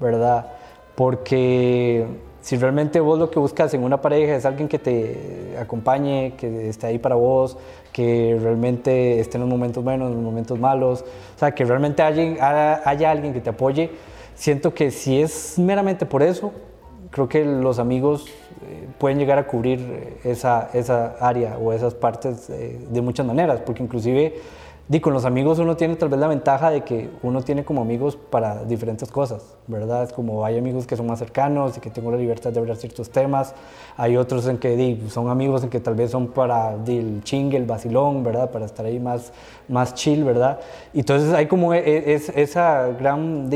¿verdad? 0.00 0.48
Porque 0.96 2.04
si 2.40 2.56
realmente 2.56 2.98
vos 2.98 3.18
lo 3.18 3.30
que 3.30 3.38
buscas 3.38 3.72
en 3.74 3.84
una 3.84 4.00
pareja 4.00 4.34
es 4.34 4.44
alguien 4.44 4.68
que 4.68 4.78
te 4.78 5.56
acompañe, 5.58 6.34
que 6.36 6.68
esté 6.68 6.88
ahí 6.88 6.98
para 6.98 7.14
vos, 7.14 7.56
que 7.92 8.36
realmente 8.42 9.20
esté 9.20 9.36
en 9.36 9.42
los 9.42 9.50
momentos 9.50 9.84
buenos, 9.84 10.08
en 10.08 10.14
los 10.14 10.22
momentos 10.22 10.58
malos, 10.58 11.04
o 11.36 11.38
sea, 11.38 11.54
que 11.54 11.64
realmente 11.64 12.02
haya, 12.02 12.82
haya 12.84 13.10
alguien 13.10 13.32
que 13.32 13.40
te 13.40 13.50
apoye, 13.50 13.90
siento 14.34 14.74
que 14.74 14.90
si 14.90 15.22
es 15.22 15.58
meramente 15.60 16.06
por 16.06 16.24
eso, 16.24 16.52
creo 17.10 17.28
que 17.28 17.44
los 17.44 17.78
amigos 17.78 18.26
eh, 18.66 18.88
pueden 18.98 19.18
llegar 19.18 19.38
a 19.38 19.46
cubrir 19.46 19.80
eh, 19.80 20.18
esa, 20.24 20.70
esa 20.72 21.16
área 21.20 21.58
o 21.58 21.72
esas 21.72 21.94
partes 21.94 22.50
eh, 22.50 22.78
de 22.90 23.00
muchas 23.00 23.26
maneras, 23.26 23.60
porque 23.64 23.82
inclusive 23.82 24.34
di, 24.86 25.00
con 25.00 25.12
los 25.12 25.24
amigos 25.24 25.58
uno 25.58 25.76
tiene 25.76 25.96
tal 25.96 26.10
vez 26.10 26.20
la 26.20 26.28
ventaja 26.28 26.70
de 26.70 26.82
que 26.82 27.10
uno 27.22 27.42
tiene 27.42 27.64
como 27.64 27.80
amigos 27.80 28.16
para 28.16 28.64
diferentes 28.64 29.10
cosas, 29.10 29.56
¿verdad? 29.66 30.04
Es 30.04 30.12
como 30.12 30.44
hay 30.44 30.58
amigos 30.58 30.86
que 30.86 30.96
son 30.96 31.06
más 31.06 31.18
cercanos 31.18 31.76
y 31.76 31.80
que 31.80 31.90
tengo 31.90 32.10
la 32.10 32.18
libertad 32.18 32.52
de 32.52 32.60
hablar 32.60 32.76
ciertos 32.76 33.10
temas, 33.10 33.54
hay 33.96 34.16
otros 34.16 34.46
en 34.46 34.58
que 34.58 34.76
di, 34.76 35.08
son 35.08 35.30
amigos 35.30 35.64
en 35.64 35.70
que 35.70 35.80
tal 35.80 35.94
vez 35.94 36.10
son 36.10 36.28
para 36.28 36.76
di, 36.76 36.98
el 36.98 37.22
chingue, 37.24 37.56
el 37.56 37.64
vacilón, 37.64 38.22
¿verdad? 38.22 38.50
Para 38.50 38.66
estar 38.66 38.84
ahí 38.84 39.00
más, 39.00 39.32
más 39.68 39.94
chill, 39.94 40.22
¿verdad? 40.24 40.60
Y 40.92 41.00
entonces 41.00 41.32
hay 41.32 41.46
como 41.46 41.72
e, 41.72 41.78
e, 41.78 42.14
es, 42.14 42.28
esa 42.30 42.88
gran 42.88 43.48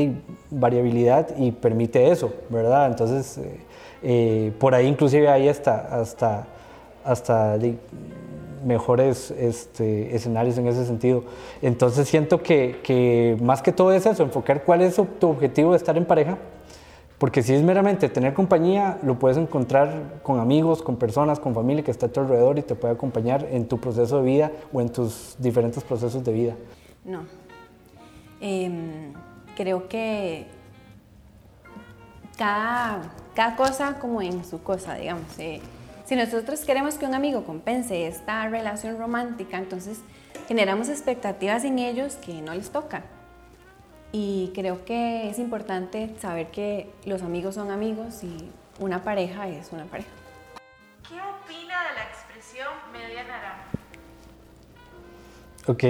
variabilidad 0.49 1.27
y 1.37 1.51
permite 1.51 2.09
eso, 2.09 2.33
¿verdad? 2.49 2.87
Entonces, 2.87 3.37
eh, 3.37 3.59
eh, 4.01 4.53
por 4.59 4.73
ahí 4.73 4.87
inclusive 4.87 5.29
hay 5.29 5.49
hasta, 5.49 5.77
hasta, 5.99 6.47
hasta 7.03 7.57
mejores 8.65 9.31
este, 9.31 10.15
escenarios 10.15 10.57
en 10.57 10.67
ese 10.67 10.85
sentido. 10.85 11.23
Entonces 11.61 12.07
siento 12.07 12.41
que, 12.41 12.79
que, 12.83 13.37
más 13.41 13.61
que 13.61 13.71
todo 13.71 13.91
es 13.91 14.05
eso, 14.05 14.23
enfocar 14.23 14.63
cuál 14.63 14.81
es 14.81 14.95
tu 15.19 15.29
objetivo 15.29 15.71
de 15.71 15.77
estar 15.77 15.97
en 15.97 16.05
pareja, 16.05 16.37
porque 17.19 17.43
si 17.43 17.53
es 17.53 17.61
meramente 17.61 18.07
tener 18.07 18.33
compañía, 18.33 18.97
lo 19.03 19.19
puedes 19.19 19.37
encontrar 19.37 20.21
con 20.23 20.39
amigos, 20.39 20.81
con 20.81 20.95
personas, 20.95 21.39
con 21.39 21.53
familia 21.53 21.83
que 21.83 21.91
está 21.91 22.05
a 22.05 22.09
tu 22.09 22.21
alrededor 22.21 22.57
y 22.57 22.61
te 22.61 22.75
puede 22.75 22.93
acompañar 22.93 23.45
en 23.51 23.67
tu 23.67 23.77
proceso 23.77 24.19
de 24.19 24.23
vida 24.23 24.51
o 24.71 24.79
en 24.79 24.89
tus 24.89 25.35
diferentes 25.37 25.83
procesos 25.83 26.23
de 26.23 26.31
vida. 26.31 26.55
No. 27.03 27.23
Em, 28.39 29.11
creo 29.53 29.89
que 29.89 30.47
cada, 32.37 33.01
cada 33.35 33.55
cosa 33.57 33.99
como 33.99 34.21
en 34.21 34.45
su 34.45 34.63
cosa, 34.63 34.95
digamos. 34.95 35.37
Eh, 35.39 35.59
si 36.09 36.15
nosotros 36.15 36.61
queremos 36.61 36.95
que 36.95 37.05
un 37.05 37.13
amigo 37.13 37.43
compense 37.43 38.07
esta 38.07 38.49
relación 38.49 38.97
romántica, 38.97 39.59
entonces 39.59 39.99
generamos 40.47 40.89
expectativas 40.89 41.63
en 41.65 41.77
ellos 41.77 42.15
que 42.15 42.41
no 42.41 42.55
les 42.55 42.71
toca. 42.71 43.03
Y 44.11 44.51
creo 44.55 44.83
que 44.85 45.29
es 45.29 45.37
importante 45.37 46.09
saber 46.19 46.47
que 46.47 46.89
los 47.05 47.21
amigos 47.21 47.53
son 47.53 47.69
amigos 47.69 48.23
y 48.23 48.49
una 48.79 49.03
pareja 49.03 49.49
es 49.49 49.71
una 49.71 49.85
pareja. 49.85 50.09
¿Qué 51.07 51.13
opina 51.13 51.75
de 51.89 51.93
la 51.93 52.03
expresión 52.09 52.69
media 52.91 53.23
naranja? 53.25 53.65
Ok, 55.67 55.83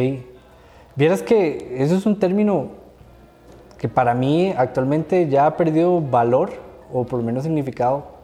Vieras 0.97 1.21
que 1.21 1.81
eso 1.81 1.95
es 1.95 2.05
un 2.05 2.19
término 2.19 2.71
que 3.77 3.87
para 3.87 4.13
mí 4.13 4.53
actualmente 4.57 5.29
ya 5.29 5.45
ha 5.45 5.55
perdido 5.55 6.01
valor 6.01 6.51
o 6.91 7.05
por 7.05 7.19
lo 7.19 7.25
menos 7.25 7.43
significado 7.43 8.18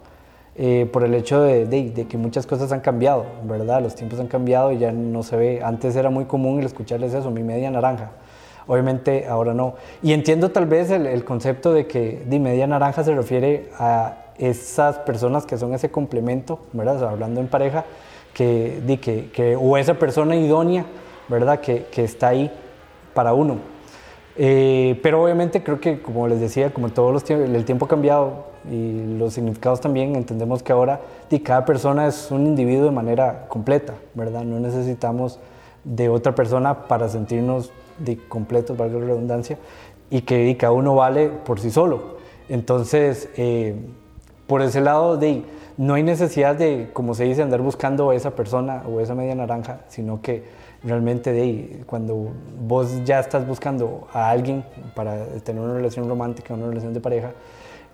eh, 0.58 0.90
por 0.92 1.04
el 1.04 1.14
hecho 1.14 1.42
de, 1.42 1.66
de, 1.66 2.08
que 2.08 2.18
muchas 2.18 2.48
cosas 2.48 2.72
han 2.72 2.80
cambiado, 2.80 3.26
¿verdad? 3.44 3.82
Los 3.82 3.96
tiempos 3.96 4.20
han 4.20 4.28
cambiado 4.28 4.72
y 4.72 4.78
ya 4.78 4.92
no 4.92 5.22
se 5.22 5.36
ve. 5.36 5.62
Antes 5.64 5.96
era 5.96 6.10
muy 6.10 6.26
común 6.26 6.60
el 6.60 6.66
escucharles 6.66 7.14
eso, 7.14 7.30
mi 7.30 7.44
media 7.44 7.70
naranja. 7.70 8.12
Obviamente 8.68 9.28
ahora 9.28 9.54
no. 9.54 9.76
Y 10.02 10.14
entiendo 10.14 10.52
tal 10.52 10.66
vez 10.66 10.90
el, 10.92 11.08
el 11.08 11.26
concepto 11.26 11.74
de 11.74 11.88
que 11.88 12.24
de 12.26 12.40
media 12.40 12.68
naranja 12.68 13.04
se 13.04 13.14
refiere 13.14 13.70
a 13.78 14.26
esas 14.38 14.98
personas 15.00 15.46
que 15.46 15.58
son 15.58 15.74
ese 15.74 15.92
complemento, 15.92 16.60
¿verdad? 16.74 17.04
hablando 17.04 17.42
en 17.42 17.48
pareja, 17.48 17.86
que, 18.34 18.82
di, 18.86 18.98
que, 18.98 19.30
que, 19.32 19.56
o 19.56 19.78
esa 19.78 19.94
persona 19.96 20.36
idónea, 20.36 20.86
¿verdad? 21.28 21.60
Que, 21.60 21.86
que 21.92 22.04
está 22.04 22.30
ahí 22.30 22.52
para 23.14 23.34
uno. 23.34 23.58
Eh, 24.38 25.00
pero 25.02 25.24
obviamente 25.24 25.64
creo 25.64 25.80
que, 25.80 26.02
como 26.02 26.28
les 26.28 26.40
decía, 26.40 26.74
como 26.74 26.90
todos 26.90 27.14
los 27.14 27.24
tiempos, 27.24 27.50
el 27.50 27.66
tiempo 27.66 27.86
ha 27.86 27.88
cambiado 27.88 28.55
y 28.72 29.18
los 29.18 29.34
significados 29.34 29.82
también, 29.82 30.16
entendemos 30.16 30.64
que 30.64 30.74
ahora 30.74 31.02
di, 31.30 31.40
cada 31.40 31.66
persona 31.66 32.08
es 32.08 32.32
un 32.32 32.46
individuo 32.46 32.86
de 32.86 32.92
manera 32.92 33.46
completa, 33.48 33.94
¿verdad? 34.14 34.44
No 34.44 34.60
necesitamos 34.60 35.40
de 35.84 36.10
otra 36.10 36.34
persona 36.34 36.88
para 36.88 37.10
sentirnos 37.10 37.72
di, 38.00 38.16
completos, 38.16 38.78
valga 38.78 39.00
la 39.00 39.06
redundancia, 39.06 39.58
y 40.10 40.22
que 40.22 40.40
di, 40.40 40.56
cada 40.56 40.74
uno 40.74 40.96
vale 40.96 41.30
por 41.30 41.60
sí 41.60 41.72
solo. 41.72 42.16
Entonces, 42.50 43.30
eh, 43.38 43.76
por 44.48 44.62
ese 44.62 44.82
lado, 44.82 45.18
de, 45.18 45.44
no 45.78 45.96
hay 45.96 46.04
necesidad 46.04 46.56
de, 46.56 46.90
como 46.94 47.14
se 47.14 47.26
dice, 47.26 47.42
andar 47.42 47.62
buscando 47.62 48.12
esa 48.12 48.32
persona 48.32 48.84
o 48.88 49.00
esa 49.00 49.16
media 49.16 49.36
naranja, 49.36 49.82
sino 49.88 50.22
que 50.22 50.44
realmente 50.84 51.32
de, 51.32 51.84
cuando 51.86 52.32
vos 52.62 53.04
ya 53.06 53.20
estás 53.20 53.48
buscando 53.48 54.08
a 54.14 54.30
alguien 54.30 54.64
para 54.94 55.26
tener 55.44 55.62
una 55.62 55.74
relación 55.74 56.08
romántica, 56.08 56.54
una 56.54 56.68
relación 56.68 56.94
de 56.94 57.02
pareja, 57.02 57.32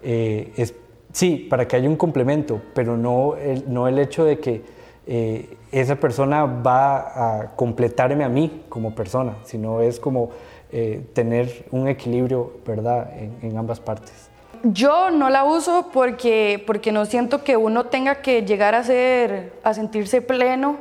eh, 0.04 0.54
es 0.58 0.74
sí, 1.14 1.48
para 1.50 1.68
que 1.68 1.76
haya 1.76 1.90
un 1.90 1.96
complemento, 1.96 2.62
pero 2.74 2.98
no 2.98 3.36
el, 3.36 4.00
hecho 4.00 4.26
de 4.26 4.40
que 4.40 4.64
eh, 5.08 5.58
esa 5.72 5.96
persona 5.96 6.46
va 6.46 7.40
a 7.42 7.56
completarme 7.56 8.24
a 8.24 8.30
mí 8.30 8.64
como 8.70 8.94
persona, 8.94 9.36
sino 9.44 9.82
es 9.82 10.00
como 10.00 10.32
eh, 10.72 11.06
tener 11.14 11.66
un 11.72 11.88
equilibrio, 11.88 12.54
¿verdad?, 12.66 13.12
en, 13.18 13.38
en 13.42 13.58
ambas 13.58 13.80
partes. 13.80 14.30
Yo 14.64 15.10
no 15.10 15.30
la 15.30 15.44
uso 15.44 15.90
porque, 15.92 16.64
porque 16.68 16.92
no 16.92 17.06
siento 17.06 17.44
que 17.44 17.58
uno 17.58 17.86
tenga 17.86 18.22
que 18.22 18.44
llegar 18.44 18.76
a, 18.76 18.84
ser, 18.84 19.54
a 19.64 19.74
sentirse 19.74 20.22
pleno 20.22 20.78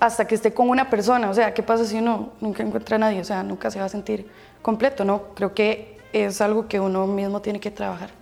hasta 0.00 0.26
que 0.26 0.34
esté 0.34 0.52
con 0.52 0.68
una 0.68 0.90
persona. 0.90 1.30
O 1.30 1.34
sea, 1.34 1.54
¿qué 1.54 1.62
pasa 1.62 1.84
si 1.84 1.98
uno 1.98 2.30
nunca 2.40 2.64
encuentra 2.64 2.96
a 2.96 2.98
nadie? 2.98 3.20
O 3.20 3.24
sea, 3.24 3.44
nunca 3.44 3.70
se 3.70 3.78
va 3.78 3.84
a 3.84 3.88
sentir 3.88 4.26
completo, 4.62 5.04
¿no? 5.04 5.22
Creo 5.34 5.54
que 5.54 5.96
es 6.12 6.40
algo 6.40 6.66
que 6.66 6.80
uno 6.80 7.06
mismo 7.06 7.40
tiene 7.40 7.60
que 7.60 7.70
trabajar. 7.70 8.19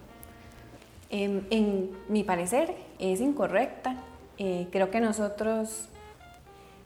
En, 1.10 1.46
en 1.50 1.90
mi 2.08 2.24
parecer 2.24 2.74
es 2.98 3.20
incorrecta. 3.20 3.96
Eh, 4.38 4.68
creo 4.70 4.90
que 4.90 5.00
nosotros 5.00 5.88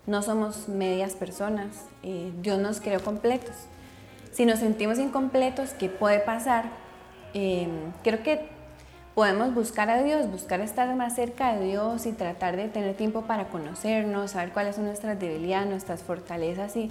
no 0.07 0.23
somos 0.23 0.69
medias 0.69 1.15
personas. 1.15 1.87
Eh, 2.03 2.33
Dios 2.41 2.59
nos 2.59 2.81
creó 2.81 3.03
completos. 3.03 3.55
Si 4.33 4.47
nos 4.47 4.61
sentimos 4.61 4.99
incompletos, 4.99 5.71
¿qué 5.71 5.89
puede 5.89 6.21
pasar? 6.21 6.83
eh, 7.35 7.69
creo 8.03 8.23
que 8.23 8.49
podemos 9.15 9.55
buscar 9.55 9.91
a 9.91 10.03
Dios, 10.03 10.31
buscar 10.31 10.61
estar 10.61 10.95
más 10.95 11.15
cerca 11.15 11.55
de 11.55 11.67
Dios 11.67 12.07
y 12.07 12.13
tratar 12.13 12.57
de 12.57 12.69
tener 12.69 12.97
tiempo 12.97 13.23
para 13.23 13.49
conocernos, 13.49 14.33
saber 14.33 14.53
cuáles 14.53 14.77
son 14.77 14.87
nuestras 14.87 15.19
debilidades, 15.19 15.69
nuestras 15.69 16.03
fortalezas 16.03 16.77
y 16.77 16.91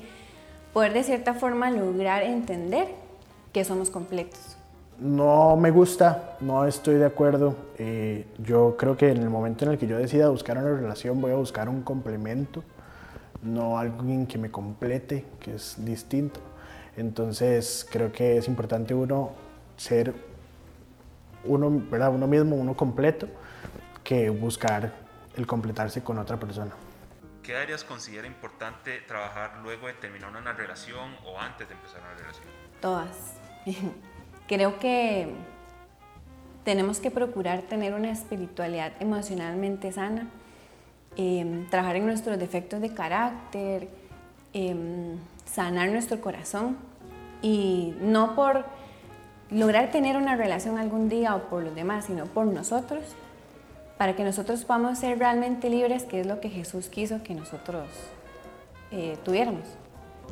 poder 0.73 0.93
de 0.93 1.03
cierta 1.03 1.33
forma 1.33 1.71
lograr 1.71 2.23
entender 2.23 2.87
que 3.53 3.65
somos 3.65 3.89
completos. 3.89 4.50
No 5.01 5.57
me 5.57 5.71
gusta, 5.71 6.37
no 6.41 6.63
estoy 6.67 6.93
de 6.93 7.05
acuerdo. 7.05 7.55
Eh, 7.79 8.27
yo 8.37 8.77
creo 8.77 8.95
que 8.95 9.09
en 9.09 9.17
el 9.17 9.31
momento 9.31 9.65
en 9.65 9.71
el 9.71 9.79
que 9.79 9.87
yo 9.87 9.97
decida 9.97 10.29
buscar 10.29 10.59
una 10.59 10.75
relación 10.75 11.19
voy 11.19 11.31
a 11.31 11.37
buscar 11.37 11.69
un 11.69 11.81
complemento, 11.81 12.63
no 13.41 13.79
alguien 13.79 14.27
que 14.27 14.37
me 14.37 14.51
complete, 14.51 15.25
que 15.39 15.55
es 15.55 15.83
distinto. 15.83 16.39
Entonces 16.95 17.87
creo 17.89 18.11
que 18.11 18.37
es 18.37 18.47
importante 18.47 18.93
uno 18.93 19.31
ser 19.75 20.13
uno, 21.45 21.81
¿verdad? 21.89 22.13
uno 22.13 22.27
mismo, 22.27 22.55
uno 22.55 22.75
completo, 22.75 23.27
que 24.03 24.29
buscar 24.29 24.93
el 25.35 25.47
completarse 25.47 26.03
con 26.03 26.19
otra 26.19 26.37
persona. 26.37 26.73
¿Qué 27.41 27.55
áreas 27.55 27.83
considera 27.83 28.27
importante 28.27 28.99
trabajar 29.07 29.61
luego 29.63 29.87
de 29.87 29.93
terminar 29.93 30.29
una 30.29 30.53
relación 30.53 31.15
o 31.25 31.39
antes 31.39 31.67
de 31.67 31.73
empezar 31.73 32.01
una 32.01 32.13
relación? 32.19 32.45
Todas. 32.79 33.39
Creo 34.51 34.79
que 34.79 35.29
tenemos 36.65 36.99
que 36.99 37.09
procurar 37.09 37.61
tener 37.61 37.93
una 37.93 38.11
espiritualidad 38.11 38.91
emocionalmente 38.99 39.93
sana, 39.93 40.27
eh, 41.15 41.65
trabajar 41.69 41.95
en 41.95 42.05
nuestros 42.05 42.37
defectos 42.37 42.81
de 42.81 42.93
carácter, 42.93 43.87
eh, 44.53 44.75
sanar 45.45 45.87
nuestro 45.87 46.19
corazón 46.19 46.75
y 47.41 47.95
no 48.01 48.35
por 48.35 48.65
lograr 49.51 49.89
tener 49.89 50.17
una 50.17 50.35
relación 50.35 50.77
algún 50.77 51.07
día 51.07 51.33
o 51.33 51.43
por 51.43 51.63
los 51.63 51.73
demás, 51.73 52.07
sino 52.07 52.25
por 52.25 52.45
nosotros, 52.45 53.03
para 53.97 54.17
que 54.17 54.25
nosotros 54.25 54.65
podamos 54.65 54.99
ser 54.99 55.17
realmente 55.17 55.69
libres, 55.69 56.03
que 56.03 56.19
es 56.19 56.27
lo 56.27 56.41
que 56.41 56.49
Jesús 56.49 56.89
quiso 56.89 57.23
que 57.23 57.35
nosotros 57.35 57.87
eh, 58.91 59.17
tuviéramos. 59.23 59.63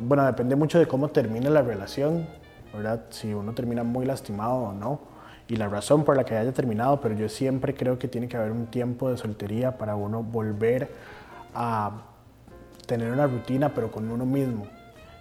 Bueno, 0.02 0.26
depende 0.26 0.58
mucho 0.58 0.78
de 0.78 0.90
cómo 0.90 1.08
termine 1.08 1.50
la 1.50 1.62
relación, 1.62 2.28
¿verdad? 2.74 3.06
Si 3.10 3.34
uno 3.34 3.54
termina 3.54 3.84
muy 3.84 4.06
lastimado 4.06 4.56
o 4.56 4.74
no, 4.74 5.00
y 5.48 5.56
la 5.56 5.68
razón 5.68 6.04
por 6.04 6.16
la 6.16 6.24
que 6.24 6.36
haya 6.36 6.52
terminado, 6.52 7.02
pero 7.02 7.16
yo 7.16 7.28
siempre 7.28 7.74
creo 7.74 7.98
que 7.98 8.08
tiene 8.08 8.28
que 8.28 8.38
haber 8.38 8.52
un 8.52 8.68
tiempo 8.68 9.10
de 9.10 9.18
soltería 9.18 9.78
para 9.78 9.96
uno 9.96 10.22
volver 10.22 10.90
a 11.56 12.04
tener 12.86 13.12
una 13.12 13.26
rutina, 13.26 13.74
pero 13.74 13.92
con 13.92 14.10
uno 14.12 14.26
mismo 14.26 14.68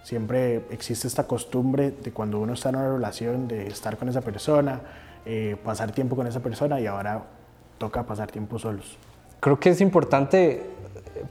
siempre 0.03 0.65
existe 0.69 1.07
esta 1.07 1.25
costumbre 1.25 1.91
de 1.91 2.11
cuando 2.11 2.39
uno 2.39 2.53
está 2.53 2.69
en 2.69 2.77
una 2.77 2.93
relación 2.93 3.47
de 3.47 3.67
estar 3.67 3.97
con 3.97 4.09
esa 4.09 4.21
persona, 4.21 4.81
eh, 5.25 5.57
pasar 5.63 5.91
tiempo 5.91 6.15
con 6.15 6.27
esa 6.27 6.39
persona 6.39 6.79
y 6.79 6.87
ahora 6.87 7.23
toca 7.77 8.03
pasar 8.03 8.31
tiempo 8.31 8.59
solos. 8.59 8.97
Creo 9.39 9.59
que 9.59 9.69
es 9.69 9.81
importante, 9.81 10.65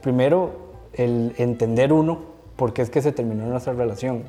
primero, 0.01 0.73
el 0.93 1.33
entender 1.37 1.93
uno 1.93 2.19
por 2.55 2.73
qué 2.73 2.81
es 2.81 2.89
que 2.89 3.01
se 3.01 3.11
terminó 3.11 3.45
nuestra 3.45 3.73
relación. 3.73 4.23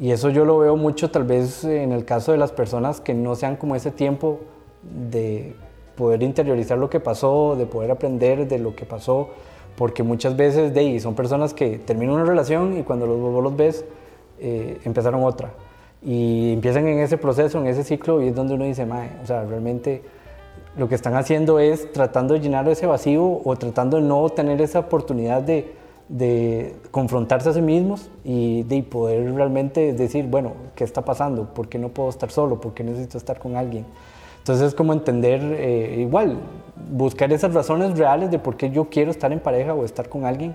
Y 0.00 0.12
eso 0.12 0.30
yo 0.30 0.44
lo 0.44 0.58
veo 0.58 0.76
mucho 0.76 1.10
tal 1.10 1.24
vez 1.24 1.64
en 1.64 1.92
el 1.92 2.04
caso 2.04 2.32
de 2.32 2.38
las 2.38 2.52
personas 2.52 3.00
que 3.00 3.14
no 3.14 3.34
sean 3.34 3.56
como 3.56 3.74
ese 3.74 3.90
tiempo 3.90 4.40
de 4.82 5.54
poder 5.96 6.22
interiorizar 6.22 6.78
lo 6.78 6.88
que 6.88 7.00
pasó, 7.00 7.56
de 7.56 7.66
poder 7.66 7.90
aprender 7.90 8.46
de 8.46 8.58
lo 8.60 8.76
que 8.76 8.84
pasó, 8.84 9.30
porque 9.76 10.04
muchas 10.04 10.36
veces 10.36 10.72
de 10.72 11.00
son 11.00 11.14
personas 11.14 11.52
que 11.52 11.78
terminan 11.78 12.14
una 12.14 12.24
relación 12.24 12.78
y 12.78 12.84
cuando 12.84 13.06
los, 13.06 13.18
vos 13.18 13.42
los 13.42 13.56
ves 13.56 13.84
eh, 14.38 14.78
empezaron 14.84 15.24
otra. 15.24 15.50
Y 16.00 16.52
empiezan 16.52 16.86
en 16.86 17.00
ese 17.00 17.18
proceso, 17.18 17.58
en 17.58 17.66
ese 17.66 17.82
ciclo 17.82 18.22
y 18.22 18.28
es 18.28 18.34
donde 18.36 18.54
uno 18.54 18.64
dice, 18.64 18.86
Mae, 18.86 19.10
o 19.22 19.26
sea, 19.26 19.44
realmente 19.44 20.02
lo 20.76 20.88
que 20.88 20.94
están 20.94 21.16
haciendo 21.16 21.58
es 21.58 21.90
tratando 21.90 22.34
de 22.34 22.40
llenar 22.40 22.68
ese 22.68 22.86
vacío 22.86 23.40
o 23.44 23.56
tratando 23.56 23.96
de 23.96 24.04
no 24.04 24.28
tener 24.30 24.60
esa 24.62 24.78
oportunidad 24.78 25.42
de, 25.42 25.74
de 26.08 26.74
confrontarse 26.90 27.50
a 27.50 27.52
sí 27.52 27.60
mismos 27.60 28.10
y 28.24 28.62
de 28.62 28.82
poder 28.82 29.34
realmente 29.34 29.92
decir, 29.92 30.26
bueno, 30.26 30.52
¿qué 30.74 30.84
está 30.84 31.04
pasando? 31.04 31.52
¿Por 31.52 31.68
qué 31.68 31.78
no 31.78 31.90
puedo 31.90 32.08
estar 32.08 32.30
solo? 32.30 32.60
¿Por 32.60 32.72
qué 32.74 32.82
necesito 32.82 33.18
estar 33.18 33.38
con 33.38 33.56
alguien? 33.56 33.84
Entonces 34.38 34.68
es 34.68 34.74
como 34.74 34.94
entender, 34.94 35.42
eh, 35.42 35.96
igual, 35.98 36.38
buscar 36.90 37.30
esas 37.32 37.52
razones 37.52 37.98
reales 37.98 38.30
de 38.30 38.38
por 38.38 38.56
qué 38.56 38.70
yo 38.70 38.86
quiero 38.86 39.10
estar 39.10 39.30
en 39.30 39.40
pareja 39.40 39.74
o 39.74 39.84
estar 39.84 40.08
con 40.08 40.24
alguien, 40.24 40.54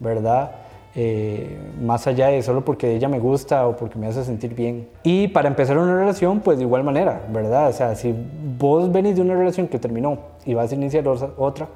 ¿verdad? 0.00 0.50
Eh, 0.96 1.56
más 1.80 2.08
allá 2.08 2.26
de 2.26 2.42
solo 2.42 2.64
porque 2.64 2.96
ella 2.96 3.08
me 3.08 3.20
gusta 3.20 3.68
o 3.68 3.76
porque 3.76 3.96
me 3.96 4.08
hace 4.08 4.24
sentir 4.24 4.54
bien. 4.54 4.88
Y 5.04 5.28
para 5.28 5.46
empezar 5.46 5.78
una 5.78 5.94
relación, 5.94 6.40
pues 6.40 6.58
de 6.58 6.64
igual 6.64 6.82
manera, 6.82 7.22
¿verdad? 7.32 7.68
O 7.68 7.72
sea, 7.72 7.94
si 7.94 8.12
vos 8.58 8.90
venís 8.90 9.14
de 9.14 9.22
una 9.22 9.34
relación 9.34 9.68
que 9.68 9.78
terminó 9.78 10.18
y 10.44 10.54
vas 10.54 10.72
a 10.72 10.74
iniciar 10.74 11.06
otra, 11.06 11.68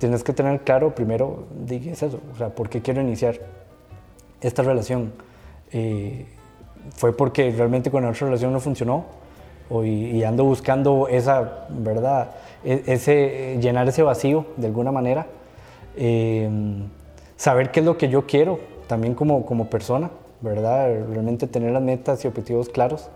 tienes 0.00 0.24
que 0.24 0.32
tener 0.32 0.62
claro 0.62 0.94
primero, 0.94 1.44
¿qué 1.68 1.92
es 1.92 2.02
eso? 2.02 2.18
O 2.34 2.36
sea, 2.38 2.48
¿por 2.48 2.68
qué 2.68 2.80
quiero 2.80 3.02
iniciar 3.02 3.38
esta 4.40 4.62
relación? 4.62 5.12
Eh, 5.72 6.26
¿Fue 6.96 7.14
porque 7.14 7.52
realmente 7.52 7.90
con 7.90 8.02
la 8.02 8.08
otra 8.08 8.26
relación 8.26 8.52
no 8.52 8.58
funcionó? 8.58 9.20
y, 9.84 10.24
ando 10.24 10.44
buscando 10.44 11.06
esa, 11.06 11.66
¿verdad? 11.68 12.32
E, 12.64 12.82
ese, 12.86 13.56
llenar 13.60 13.88
ese 13.88 14.02
vacío 14.02 14.46
de 14.56 14.66
alguna 14.66 14.90
manera. 14.90 15.26
Em, 15.96 16.88
saber 17.36 17.70
qué 17.70 17.78
es 17.78 17.86
lo 17.86 17.96
que 17.96 18.08
yo 18.08 18.26
quiero 18.26 18.58
también 18.88 19.14
como, 19.14 19.46
como 19.46 19.70
persona, 19.70 20.10
¿verdad? 20.40 20.88
Realmente 21.12 21.46
tener 21.46 21.70
las 21.70 21.82
metas 21.82 22.24
y 22.24 22.28
objetivos 22.28 22.68
claros. 22.68 23.10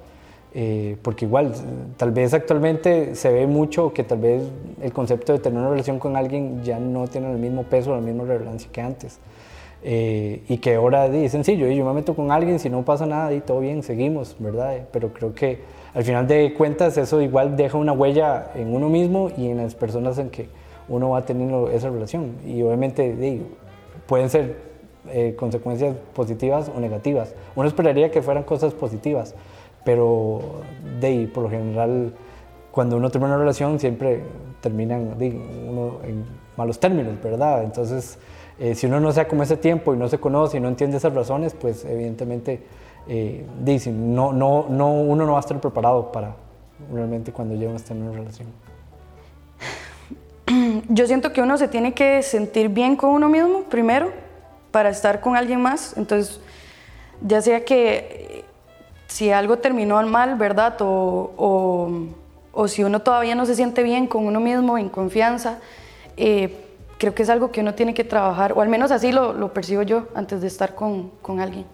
Eh, 0.57 0.97
porque 1.03 1.25
igual, 1.25 1.53
tal 1.97 2.13
vez 2.13 2.33
actualmente 2.33 3.17
se 3.17 3.33
ve 3.33 3.47
mucho 3.47 3.93
que 3.93 4.05
tal 4.05 4.19
vez 4.19 4.45
el 4.81 4.93
concepto 4.93 5.33
de 5.33 5.41
tener 5.41 5.59
una 5.59 5.71
relación 5.71 5.99
con 5.99 6.17
alguien 6.17 6.63
ya 6.63 6.79
no 6.79 7.09
tiene 7.09 7.31
el 7.33 7.39
mismo 7.39 7.65
peso, 7.65 7.93
la 7.93 8.01
misma 8.01 8.25
relevancia 8.25 8.71
que 8.71 8.81
antes. 8.81 9.19
Eh, 9.83 10.43
y 10.49 10.59
que 10.59 10.77
ahora 10.77 11.07
es 11.07 11.33
sencillo, 11.33 11.67
yo 11.67 11.85
me 11.85 11.93
meto 11.93 12.15
con 12.15 12.31
alguien, 12.31 12.59
si 12.59 12.71
no 12.71 12.85
pasa 12.85 13.05
nada, 13.05 13.35
y 13.35 13.41
todo 13.41 13.61
bien, 13.61 13.83
seguimos, 13.83 14.37
¿verdad? 14.39 14.87
Pero 14.93 15.13
creo 15.13 15.35
que 15.35 15.59
al 15.93 16.05
final 16.05 16.27
de 16.27 16.55
cuentas 16.55 16.97
eso 16.97 17.21
igual 17.21 17.57
deja 17.57 17.77
una 17.77 17.93
huella 17.93 18.51
en 18.55 18.75
uno 18.75 18.89
mismo 18.89 19.31
y 19.37 19.49
en 19.49 19.59
las 19.59 19.75
personas 19.75 20.19
en 20.19 20.31
que 20.31 20.49
uno 20.89 21.11
va 21.11 21.27
teniendo 21.27 21.69
esa 21.71 21.91
relación. 21.91 22.33
Y 22.47 22.63
obviamente 22.63 23.15
di, 23.15 23.43
pueden 24.07 24.31
ser 24.31 24.57
eh, 25.11 25.35
consecuencias 25.37 25.95
positivas 26.15 26.71
o 26.75 26.81
negativas. 26.81 27.35
Uno 27.55 27.69
esperaría 27.69 28.11
que 28.11 28.23
fueran 28.23 28.45
cosas 28.45 28.73
positivas, 28.73 29.35
pero 29.85 30.41
de 31.01 31.31
por 31.33 31.45
lo 31.45 31.51
general 31.51 32.13
cuando 32.71 32.97
uno 32.97 33.11
termina 33.11 33.35
una 33.35 33.41
relación 33.41 33.79
siempre 33.79 34.23
terminan 34.61 35.17
de, 35.19 35.31
uno 35.69 36.01
en 36.03 36.25
malos 36.57 36.81
términos, 36.81 37.15
¿verdad? 37.23 37.63
Entonces, 37.63 38.19
eh, 38.59 38.75
si 38.75 38.87
uno 38.87 38.99
no 38.99 39.13
se 39.13 39.21
da 39.21 39.29
como 39.29 39.43
ese 39.43 39.57
tiempo 39.57 39.95
y 39.95 39.97
no 39.97 40.09
se 40.09 40.19
conoce 40.19 40.57
y 40.57 40.61
no 40.61 40.69
entiende 40.69 40.97
esas 40.97 41.15
razones, 41.15 41.55
pues 41.55 41.85
evidentemente 41.85 42.63
eh, 43.07 43.45
dicen, 43.63 44.15
no, 44.15 44.33
no, 44.33 44.67
no, 44.69 44.93
uno 44.93 45.27
no 45.27 45.33
va 45.33 45.39
a 45.39 45.41
estar 45.41 45.61
preparado 45.61 46.11
para 46.11 46.35
realmente 46.93 47.33
cuando 47.33 47.55
llega 47.55 47.73
a 47.73 47.77
estar 47.77 47.97
en 47.97 48.05
una 48.05 48.13
relación. 48.13 48.49
Yo 50.89 51.07
siento 51.07 51.33
que 51.33 51.43
uno 51.43 51.57
se 51.59 51.69
tiene 51.69 51.95
que 51.95 52.23
sentir 52.23 52.69
bien 52.71 52.97
con 52.97 53.11
uno 53.11 53.29
mismo 53.29 53.65
primero 53.65 54.11
para 54.71 54.89
estar 54.89 55.21
con 55.21 55.37
alguien 55.37 55.61
más. 55.61 55.97
Entonces, 55.97 56.41
ya 57.21 57.41
sea 57.41 57.65
que 57.65 58.24
si 59.07 59.31
algo 59.31 59.59
terminó 59.59 60.03
mal, 60.03 60.37
¿verdad? 60.37 60.77
O, 60.81 61.33
o, 61.37 61.91
o, 62.53 62.69
si 62.69 62.85
uno 62.85 63.01
todavía 63.01 63.35
no 63.35 63.47
se 63.47 63.55
siente 63.55 63.83
bien 63.83 64.07
con 64.07 64.27
uno 64.27 64.41
mismo, 64.41 64.79
en 64.79 64.89
confianza, 64.89 65.59
eh, 66.17 66.65
creo 66.99 67.15
que 67.15 67.23
es 67.23 67.31
algo 67.31 67.51
que 67.51 67.61
uno 67.61 67.75
tiene 67.75 67.95
que 67.95 68.05
trabajar, 68.05 68.53
o 68.53 68.61
al 68.61 68.69
menos 68.69 68.91
así 68.91 69.13
lo, 69.13 69.33
lo 69.33 69.53
percibo 69.53 69.83
yo 69.83 70.09
antes 70.15 70.41
de 70.41 70.47
estar 70.47 70.75
con, 70.75 71.11
con 71.23 71.41
alguien. 71.41 71.67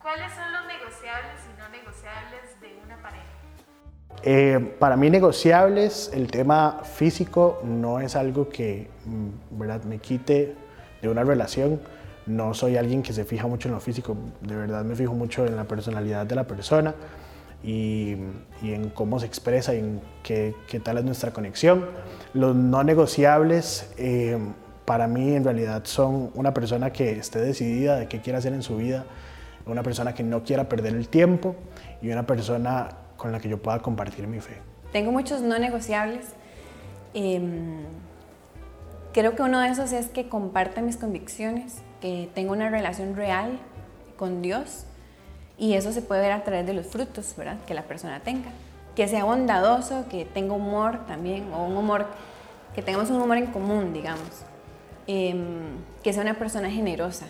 ¿Cuáles 0.00 0.32
son 0.32 0.52
los 0.52 0.66
negociables 0.66 1.38
y 1.44 1.60
no 1.60 1.68
negociables 1.68 2.60
de 2.60 2.84
una 2.84 2.96
pareja? 3.02 3.24
Eh, 4.22 4.74
para 4.78 4.96
mí 4.96 5.10
negociables, 5.10 6.10
el 6.14 6.30
tema 6.30 6.80
físico 6.82 7.60
no 7.62 8.00
es 8.00 8.16
algo 8.16 8.48
que 8.48 8.88
mm, 9.04 9.58
¿verdad? 9.58 9.82
me 9.84 9.98
quite 9.98 10.54
de 11.02 11.08
una 11.08 11.24
relación. 11.24 11.80
No 12.28 12.52
soy 12.52 12.76
alguien 12.76 13.02
que 13.02 13.12
se 13.12 13.24
fija 13.24 13.46
mucho 13.46 13.68
en 13.68 13.74
lo 13.74 13.80
físico, 13.80 14.16
de 14.42 14.54
verdad 14.54 14.84
me 14.84 14.94
fijo 14.94 15.14
mucho 15.14 15.46
en 15.46 15.56
la 15.56 15.64
personalidad 15.64 16.26
de 16.26 16.34
la 16.34 16.46
persona 16.46 16.94
y, 17.62 18.12
en 18.62 18.90
cómo 18.94 19.18
se 19.18 19.26
expresa 19.26 19.74
y 19.74 19.78
en 19.78 20.00
qué, 20.22 20.54
tal 20.82 20.98
es 20.98 21.04
nuestra 21.04 21.32
conexión. 21.32 21.86
Los 22.34 22.54
no 22.54 22.84
negociables 22.84 23.90
eh, 23.96 24.38
para 24.84 25.06
mí 25.06 25.34
en 25.34 25.44
realidad 25.44 25.82
son 25.84 26.30
una 26.34 26.52
persona 26.52 26.92
que 26.92 27.12
esté 27.12 27.40
decidida 27.40 27.96
de 27.96 28.08
qué 28.08 28.20
quiere 28.20 28.38
hacer 28.38 28.52
en 28.52 28.62
su 28.62 28.76
vida, 28.76 29.06
una 29.66 29.82
persona 29.82 30.14
que 30.14 30.22
no 30.22 30.44
quiera 30.44 30.68
perder 30.68 30.94
el 30.94 31.08
tiempo 31.08 31.56
y 32.02 32.10
una 32.10 32.26
persona 32.26 32.90
con 33.16 33.32
la 33.32 33.40
que 33.40 33.48
yo 33.48 33.58
pueda 33.58 33.80
compartir 33.80 34.26
mi 34.26 34.40
fe. 34.40 34.58
Tengo 34.92 35.12
muchos 35.12 35.42
no 35.42 35.58
negociables. 35.58 36.26
Eh, 37.14 37.40
creo 39.12 39.34
que 39.34 39.42
uno 39.42 39.60
de 39.60 39.68
esos 39.68 39.92
es 39.92 40.08
que 40.08 40.28
comparte 40.28 40.80
mis 40.80 40.96
convicciones, 40.96 41.82
que 42.00 42.28
tenga 42.34 42.52
una 42.52 42.70
relación 42.70 43.16
real 43.16 43.58
con 44.16 44.42
Dios 44.42 44.84
y 45.58 45.74
eso 45.74 45.92
se 45.92 46.02
puede 46.02 46.22
ver 46.22 46.32
a 46.32 46.44
través 46.44 46.66
de 46.66 46.72
los 46.72 46.86
frutos, 46.86 47.34
¿verdad? 47.36 47.58
Que 47.66 47.74
la 47.74 47.82
persona 47.82 48.20
tenga. 48.20 48.50
Que 48.94 49.08
sea 49.08 49.24
bondadoso, 49.24 50.04
que 50.08 50.24
tenga 50.24 50.54
humor 50.54 51.04
también, 51.06 51.52
o 51.52 51.64
un 51.64 51.76
humor, 51.76 52.06
que 52.74 52.82
tengamos 52.82 53.10
un 53.10 53.20
humor 53.20 53.38
en 53.38 53.46
común, 53.46 53.92
digamos. 53.92 54.28
Eh, 55.08 55.34
que 56.02 56.12
sea 56.12 56.22
una 56.22 56.38
persona 56.38 56.70
generosa. 56.70 57.26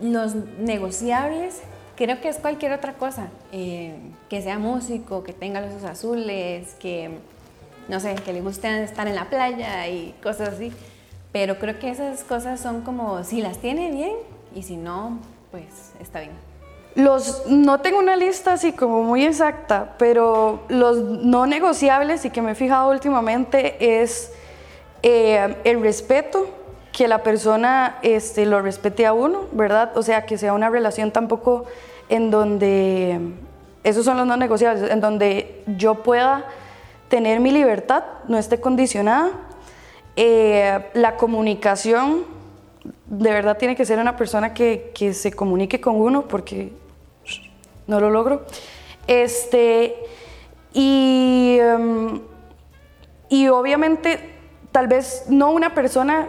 Los 0.00 0.34
negociables, 0.34 1.62
creo 1.94 2.20
que 2.20 2.28
es 2.28 2.38
cualquier 2.38 2.72
otra 2.72 2.94
cosa. 2.94 3.28
Eh, 3.52 3.96
que 4.28 4.42
sea 4.42 4.58
músico, 4.58 5.22
que 5.22 5.32
tenga 5.32 5.60
los 5.60 5.70
ojos 5.70 5.84
azules, 5.84 6.74
que, 6.80 7.18
no 7.88 8.00
sé, 8.00 8.16
que 8.16 8.32
le 8.32 8.40
guste 8.40 8.82
estar 8.82 9.06
en 9.06 9.14
la 9.14 9.30
playa 9.30 9.86
y 9.86 10.16
cosas 10.20 10.48
así. 10.48 10.72
Pero 11.32 11.58
creo 11.58 11.78
que 11.78 11.90
esas 11.90 12.24
cosas 12.24 12.60
son 12.60 12.82
como, 12.82 13.24
si 13.24 13.40
las 13.40 13.58
tiene 13.58 13.90
bien 13.90 14.12
y 14.54 14.62
si 14.62 14.76
no, 14.76 15.18
pues 15.50 15.92
está 16.00 16.20
bien. 16.20 16.32
Los, 16.94 17.46
no 17.46 17.80
tengo 17.80 17.98
una 17.98 18.16
lista 18.16 18.52
así 18.52 18.72
como 18.72 19.02
muy 19.02 19.24
exacta, 19.24 19.94
pero 19.98 20.60
los 20.68 20.98
no 20.98 21.46
negociables 21.46 22.24
y 22.26 22.30
que 22.30 22.42
me 22.42 22.52
he 22.52 22.54
fijado 22.54 22.90
últimamente 22.90 24.02
es 24.02 24.30
eh, 25.02 25.56
el 25.64 25.80
respeto, 25.80 26.48
que 26.92 27.08
la 27.08 27.22
persona 27.22 27.96
este, 28.02 28.44
lo 28.44 28.60
respete 28.60 29.06
a 29.06 29.14
uno, 29.14 29.46
¿verdad? 29.52 29.96
O 29.96 30.02
sea, 30.02 30.26
que 30.26 30.36
sea 30.36 30.52
una 30.52 30.68
relación 30.68 31.10
tampoco 31.10 31.64
en 32.10 32.30
donde, 32.30 33.18
esos 33.82 34.04
son 34.04 34.18
los 34.18 34.26
no 34.26 34.36
negociables, 34.36 34.90
en 34.90 35.00
donde 35.00 35.64
yo 35.78 36.02
pueda 36.02 36.44
tener 37.08 37.40
mi 37.40 37.50
libertad, 37.50 38.04
no 38.28 38.36
esté 38.36 38.60
condicionada. 38.60 39.30
Eh, 40.16 40.90
la 40.94 41.16
comunicación, 41.16 42.24
de 43.06 43.30
verdad 43.30 43.56
tiene 43.56 43.76
que 43.76 43.84
ser 43.84 43.98
una 43.98 44.16
persona 44.16 44.52
que, 44.52 44.92
que 44.94 45.14
se 45.14 45.32
comunique 45.32 45.80
con 45.80 45.96
uno, 45.96 46.28
porque 46.28 46.72
no 47.86 48.00
lo 48.00 48.10
logro. 48.10 48.44
Este, 49.06 49.96
y, 50.72 51.58
um, 51.60 52.20
y 53.28 53.48
obviamente, 53.48 54.18
tal 54.70 54.88
vez 54.88 55.24
no 55.28 55.50
una 55.50 55.74
persona, 55.74 56.28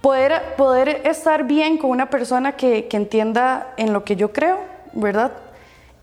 poder, 0.00 0.54
poder 0.56 1.02
estar 1.04 1.44
bien 1.44 1.78
con 1.78 1.90
una 1.90 2.10
persona 2.10 2.52
que, 2.52 2.86
que 2.86 2.96
entienda 2.96 3.74
en 3.76 3.92
lo 3.92 4.04
que 4.04 4.16
yo 4.16 4.32
creo, 4.32 4.58
¿verdad? 4.92 5.32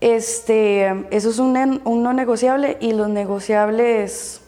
Este, 0.00 1.06
eso 1.10 1.30
es 1.30 1.38
un 1.38 1.52
no 1.84 2.12
negociable 2.12 2.76
y 2.80 2.92
los 2.92 3.08
negociables, 3.08 4.42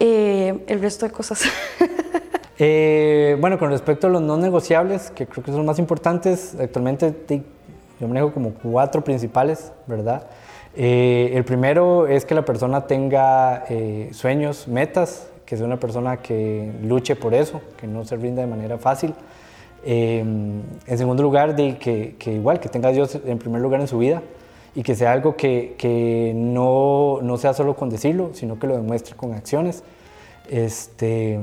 eh, 0.00 0.64
el 0.66 0.80
resto 0.80 1.06
de 1.06 1.12
cosas. 1.12 1.42
Eh, 2.60 3.36
bueno, 3.40 3.56
con 3.56 3.70
respecto 3.70 4.08
a 4.08 4.10
los 4.10 4.20
no 4.20 4.36
negociables, 4.36 5.12
que 5.12 5.28
creo 5.28 5.44
que 5.44 5.52
son 5.52 5.58
los 5.58 5.66
más 5.66 5.78
importantes, 5.78 6.56
actualmente 6.58 7.14
yo 8.00 8.08
manejo 8.08 8.32
como 8.32 8.50
cuatro 8.50 9.02
principales, 9.04 9.70
¿verdad? 9.86 10.26
Eh, 10.74 11.32
el 11.34 11.44
primero 11.44 12.06
es 12.06 12.24
que 12.24 12.34
la 12.34 12.44
persona 12.44 12.86
tenga 12.86 13.64
eh, 13.68 14.10
sueños, 14.12 14.68
metas, 14.68 15.28
que 15.44 15.56
sea 15.56 15.66
una 15.66 15.80
persona 15.80 16.18
que 16.18 16.72
luche 16.82 17.16
por 17.16 17.34
eso, 17.34 17.60
que 17.76 17.86
no 17.86 18.04
se 18.04 18.16
rinda 18.16 18.42
de 18.42 18.48
manera 18.48 18.78
fácil. 18.78 19.14
Eh, 19.84 20.18
en 20.18 20.98
segundo 20.98 21.22
lugar, 21.22 21.56
de 21.56 21.78
que, 21.78 22.16
que, 22.18 22.32
igual, 22.32 22.60
que 22.60 22.68
tenga 22.68 22.90
a 22.90 22.92
Dios 22.92 23.18
en 23.24 23.38
primer 23.38 23.60
lugar 23.60 23.80
en 23.80 23.88
su 23.88 23.98
vida 23.98 24.22
y 24.74 24.82
que 24.82 24.94
sea 24.94 25.12
algo 25.12 25.36
que, 25.36 25.74
que 25.78 26.32
no, 26.34 27.20
no 27.22 27.36
sea 27.36 27.54
solo 27.54 27.74
con 27.76 27.90
decirlo, 27.90 28.30
sino 28.34 28.58
que 28.58 28.66
lo 28.66 28.76
demuestre 28.76 29.16
con 29.16 29.32
acciones. 29.34 29.82
Este, 30.48 31.38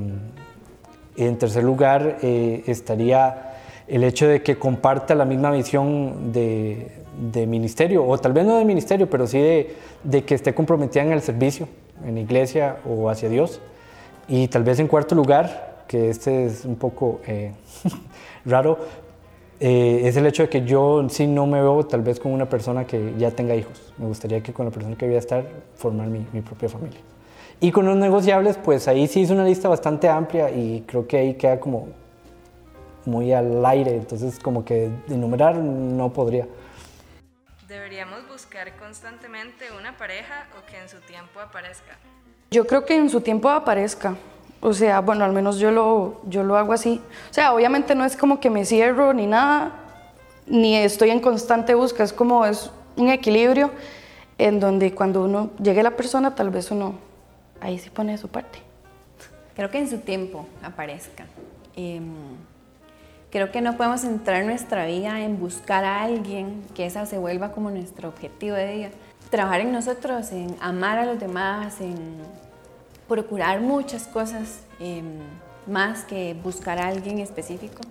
en 1.17 1.37
tercer 1.37 1.63
lugar, 1.63 2.17
eh, 2.21 2.63
estaría 2.67 3.53
el 3.87 4.03
hecho 4.03 4.27
de 4.27 4.41
que 4.41 4.57
comparta 4.57 5.15
la 5.15 5.25
misma 5.25 5.51
visión 5.51 6.31
de, 6.31 6.91
de, 7.31 7.45
ministerio, 7.45 8.05
o 8.05 8.17
tal 8.17 8.33
vez 8.33 8.45
no 8.45 8.57
de 8.57 8.65
ministerio, 8.65 9.09
pero 9.09 9.27
sí 9.27 9.39
de, 9.39 9.75
de, 10.03 10.23
que 10.23 10.35
esté 10.35 10.53
comprometida 10.53 11.03
en 11.03 11.11
el 11.11 11.21
servicio, 11.21 11.67
en 12.03 12.15
la 12.15 12.21
iglesia 12.21 12.77
o 12.85 13.09
hacia 13.09 13.29
Dios. 13.29 13.61
Y 14.27 14.47
tal 14.47 14.63
vez 14.63 14.79
en 14.79 14.87
cuarto 14.87 15.13
lugar, 15.13 15.83
que 15.87 16.09
este 16.09 16.45
es 16.45 16.65
un 16.65 16.75
poco 16.75 17.21
eh, 17.27 17.51
raro, 18.45 18.79
eh, 19.59 20.01
es 20.03 20.17
el 20.17 20.25
hecho 20.25 20.43
de 20.43 20.49
que 20.49 20.65
yo 20.65 21.07
sí 21.09 21.27
no 21.27 21.47
me 21.47 21.61
veo 21.61 21.85
tal 21.85 22.01
vez 22.01 22.19
con 22.19 22.31
una 22.31 22.47
persona 22.47 22.85
que 22.85 23.13
ya 23.17 23.31
tenga 23.31 23.55
hijos. 23.55 23.93
Me 23.97 24.05
gustaría 24.05 24.41
que 24.41 24.53
con 24.53 24.65
la 24.65 24.71
persona 24.71 24.97
que 24.97 25.05
voy 25.05 25.15
a 25.15 25.19
estar, 25.19 25.45
formar 25.75 26.07
mi, 26.07 26.25
mi 26.33 26.41
propia 26.41 26.69
familia. 26.69 26.99
Y 27.59 27.71
con 27.71 27.85
los 27.85 27.95
negociables, 27.95 28.57
pues 28.57 28.87
ahí 28.87 29.07
sí 29.07 29.23
es 29.23 29.29
una 29.29 29.45
lista 29.45 29.69
bastante 29.69 30.09
amplia 30.09 30.49
y 30.51 30.83
creo 30.85 31.07
que 31.07 31.17
ahí 31.17 31.33
queda 31.35 31.59
como 31.59 31.87
muy 33.05 33.31
al 33.31 33.65
aire, 33.65 33.95
entonces 33.95 34.39
como 34.39 34.65
que 34.65 34.89
enumerar 35.07 35.57
no 35.57 36.11
podría. 36.11 36.47
¿Deberíamos 37.67 38.27
buscar 38.27 38.75
constantemente 38.77 39.65
una 39.77 39.97
pareja 39.97 40.47
o 40.59 40.65
que 40.69 40.77
en 40.77 40.89
su 40.89 40.99
tiempo 41.01 41.39
aparezca? 41.39 41.97
Yo 42.51 42.65
creo 42.67 42.85
que 42.85 42.95
en 42.95 43.09
su 43.09 43.21
tiempo 43.21 43.49
aparezca. 43.49 44.15
O 44.61 44.73
sea, 44.73 45.01
bueno, 45.01 45.25
al 45.25 45.31
menos 45.31 45.59
yo 45.59 45.71
lo, 45.71 46.21
yo 46.27 46.43
lo 46.43 46.57
hago 46.57 46.73
así. 46.73 47.01
O 47.29 47.33
sea, 47.33 47.53
obviamente 47.53 47.95
no 47.95 48.05
es 48.05 48.17
como 48.17 48.39
que 48.39 48.49
me 48.49 48.65
cierro 48.65 49.13
ni 49.13 49.27
nada, 49.27 49.73
ni 50.47 50.75
estoy 50.75 51.11
en 51.11 51.19
constante 51.19 51.75
busca, 51.75 52.03
es 52.03 52.13
como 52.13 52.45
es 52.45 52.71
un 52.95 53.09
equilibrio 53.09 53.71
en 54.37 54.59
donde 54.59 54.93
cuando 54.93 55.23
uno 55.23 55.51
llegue 55.61 55.79
a 55.81 55.83
la 55.83 55.95
persona, 55.95 56.35
tal 56.35 56.49
vez 56.49 56.71
uno 56.71 56.95
ahí 57.61 57.79
sí 57.79 57.89
pone 57.89 58.17
su 58.17 58.27
parte. 58.27 58.59
Creo 59.55 59.71
que 59.71 59.79
en 59.79 59.89
su 59.89 59.99
tiempo 59.99 60.45
aparezca. 60.61 61.25
Eh, 61.75 62.01
creo 63.31 63.51
que 63.51 63.61
no 63.61 63.77
podemos 63.77 64.01
centrar 64.01 64.45
nuestra 64.45 64.85
vida 64.85 65.21
en 65.21 65.39
buscar 65.39 65.83
a 65.85 66.03
alguien 66.03 66.63
que 66.75 66.85
esa 66.85 67.05
se 67.05 67.17
vuelva 67.17 67.51
como 67.51 67.71
nuestro 67.71 68.09
objetivo 68.09 68.55
de 68.55 68.75
vida. 68.75 68.89
Trabajar 69.29 69.61
en 69.61 69.71
nosotros, 69.71 70.31
en 70.31 70.55
amar 70.59 70.99
a 70.99 71.05
los 71.05 71.19
demás, 71.19 71.81
en 71.81 71.95
procurar 73.07 73.61
muchas 73.61 74.07
cosas, 74.07 74.61
eh, 74.79 75.03
más 75.67 76.03
que 76.03 76.35
buscar 76.43 76.79
a 76.79 76.87
alguien 76.87 77.19
específico 77.19 77.81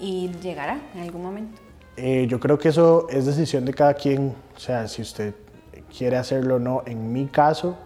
y 0.00 0.30
llegará 0.40 0.78
en 0.94 1.02
algún 1.02 1.22
momento. 1.22 1.60
Eh, 1.96 2.26
yo 2.28 2.38
creo 2.38 2.58
que 2.58 2.68
eso 2.68 3.08
es 3.10 3.26
decisión 3.26 3.64
de 3.64 3.74
cada 3.74 3.94
quien, 3.94 4.34
o 4.56 4.58
sea, 4.58 4.86
si 4.86 5.02
usted 5.02 5.34
quiere 5.96 6.16
hacerlo 6.16 6.56
o 6.56 6.58
no. 6.58 6.82
En 6.86 7.12
mi 7.12 7.26
caso, 7.26 7.76